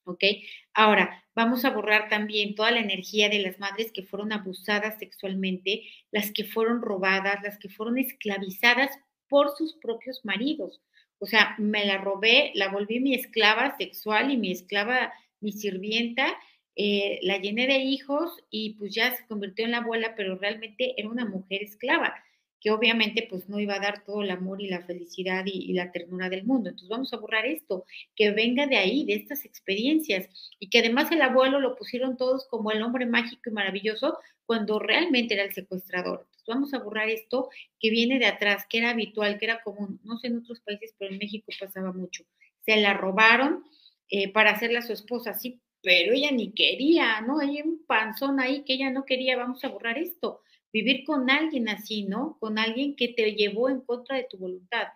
¿Ok? 0.07 0.23
Ahora, 0.75 1.25
vamos 1.35 1.65
a 1.65 1.71
borrar 1.71 2.09
también 2.09 2.55
toda 2.55 2.71
la 2.71 2.81
energía 2.81 3.29
de 3.29 3.39
las 3.39 3.59
madres 3.59 3.91
que 3.93 4.03
fueron 4.03 4.33
abusadas 4.33 4.99
sexualmente, 4.99 5.83
las 6.11 6.31
que 6.31 6.45
fueron 6.45 6.83
robadas, 6.83 7.43
las 7.43 7.59
que 7.59 7.69
fueron 7.71 7.99
esclavizadas 7.99 8.91
por 9.29 9.57
sus 9.57 9.75
propios 9.77 10.25
maridos. 10.25 10.83
O 11.19 11.27
sea, 11.27 11.55
me 11.59 11.87
la 11.87 11.99
robé, 11.99 12.53
la 12.55 12.69
volví 12.69 13.01
mi 13.01 13.15
esclava 13.15 13.77
sexual 13.77 14.31
y 14.31 14.37
mi 14.37 14.53
esclava, 14.53 15.13
mi 15.41 15.53
sirvienta, 15.53 16.37
eh, 16.77 17.21
la 17.23 17.39
llené 17.39 17.67
de 17.67 17.79
hijos 17.79 18.33
y 18.51 18.75
pues 18.75 18.95
ya 18.95 19.17
se 19.17 19.27
convirtió 19.27 19.65
en 19.65 19.73
la 19.73 19.79
abuela, 19.79 20.15
pero 20.17 20.37
realmente 20.37 20.95
era 20.97 21.09
una 21.09 21.25
mujer 21.25 21.63
esclava 21.63 22.15
que 22.65 22.71
obviamente 22.71 23.27
pues 23.29 23.47
no 23.47 23.61
iba 23.61 23.75
a 23.75 23.79
dar 23.79 24.05
todo 24.05 24.23
el 24.23 24.31
amor 24.31 24.63
y 24.63 24.69
la 24.69 24.81
felicidad 24.81 25.45
y, 25.45 25.75
la 25.75 25.93
ternura 25.93 26.31
del 26.31 26.45
mundo. 26.45 26.71
Entonces 26.71 26.89
vamos 26.89 27.13
a 27.13 27.19
borrar 27.19 27.45
esto, 27.45 27.85
que 28.17 28.31
venga 28.31 28.67
de 28.67 28.79
ahí, 28.79 29.05
de 29.05 29.17
estas 29.17 29.45
experiencias, 29.45 30.31
y 30.59 30.71
que 30.71 30.79
además 30.79 31.13
el 31.13 31.21
abuelo 31.21 31.61
lo 31.61 31.77
pusieron 31.77 32.17
todos 32.17 32.47
como 32.49 32.71
el 32.71 32.83
hombre 32.83 33.05
mágico 33.05 33.51
y 33.51 33.53
maravilloso 33.53 34.17
cuando 34.47 34.79
realmente 34.79 35.35
era 35.35 35.43
el 35.43 35.53
secuestrador. 35.53 36.21
Entonces 36.21 36.47
vamos 36.47 36.73
a 36.73 36.79
borrar 36.79 37.11
esto 37.11 37.51
que 37.79 37.91
viene 37.91 38.19
de 38.19 38.27
atrás, 38.27 38.65
que 38.67 38.79
era 38.79 38.91
habitual, 38.91 39.39
que 39.39 39.45
era 39.45 39.63
común, 39.63 40.01
no 40.03 40.17
sé 40.17 40.29
en 40.29 40.39
otros 40.39 40.61
países, 40.61 40.95
pero 40.99 41.13
en 41.13 41.19
México 41.19 41.53
pasaba 41.61 41.93
mucho. 41.93 42.25
Se 42.65 42.79
la 42.79 42.95
robaron 42.95 43.63
eh, 44.09 44.33
para 44.33 44.53
hacerla 44.53 44.81
su 44.81 44.95
esposa, 44.95 45.35
sí, 45.35 45.61
pero 45.85 46.15
ella 46.15 46.33
ni 46.33 46.53
quería, 46.53 47.21
¿no? 47.21 47.39
Hay 47.39 47.61
un 47.63 47.85
panzón 47.87 48.41
ahí 48.41 48.65
que 48.65 48.75
ella 48.75 48.91
no 48.91 49.05
quería, 49.05 49.37
vamos 49.37 49.63
a 49.65 49.69
borrar 49.69 49.99
esto 49.99 50.41
vivir 50.75 51.05
con 51.05 51.31
alguien 51.31 51.69
así, 51.69 52.03
¿no? 52.03 52.37
Con 52.41 52.59
alguien 52.59 52.97
que 52.97 53.07
te 53.07 53.33
llevó 53.35 53.71
en 53.71 53.81
contra 53.81 54.17
de 54.17 54.27
tu 54.29 54.39
voluntad. 54.39 54.89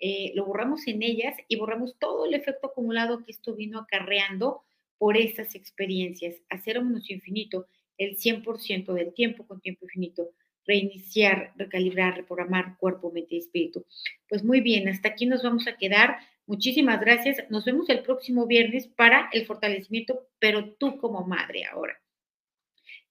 Eh, 0.00 0.32
lo 0.34 0.44
borramos 0.44 0.88
en 0.88 1.00
ellas 1.04 1.36
y 1.46 1.54
borramos 1.54 1.96
todo 2.00 2.26
el 2.26 2.34
efecto 2.34 2.66
acumulado 2.66 3.24
que 3.24 3.30
esto 3.30 3.54
vino 3.54 3.78
acarreando 3.78 4.64
por 4.98 5.16
esas 5.16 5.54
experiencias. 5.54 6.34
Hacer 6.48 6.82
menos 6.82 7.08
infinito, 7.08 7.68
el 7.98 8.16
100% 8.16 8.92
del 8.94 9.14
tiempo 9.14 9.46
con 9.46 9.60
tiempo 9.60 9.84
infinito. 9.84 10.30
Reiniciar, 10.66 11.52
recalibrar, 11.54 12.16
reprogramar 12.16 12.76
cuerpo, 12.78 13.12
mente 13.12 13.36
y 13.36 13.38
espíritu. 13.38 13.86
Pues 14.28 14.42
muy 14.42 14.60
bien, 14.60 14.88
hasta 14.88 15.10
aquí 15.10 15.26
nos 15.26 15.44
vamos 15.44 15.68
a 15.68 15.76
quedar. 15.76 16.16
Muchísimas 16.46 17.00
gracias. 17.00 17.44
Nos 17.50 17.64
vemos 17.64 17.88
el 17.88 18.02
próximo 18.02 18.46
viernes 18.46 18.88
para 18.88 19.28
el 19.32 19.46
fortalecimiento, 19.46 20.28
pero 20.38 20.74
tú 20.74 20.98
como 20.98 21.26
madre 21.26 21.64
ahora. 21.64 22.00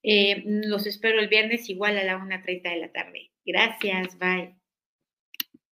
Eh, 0.04 0.44
los 0.46 0.88
espero 0.88 1.20
el 1.20 1.28
viernes 1.28 1.70
igual 1.70 1.98
a 1.98 2.04
la 2.04 2.18
1.30 2.18 2.70
de 2.70 2.78
la 2.78 2.92
tarde. 2.92 3.32
Gracias, 3.46 4.18
bye. 4.18 4.61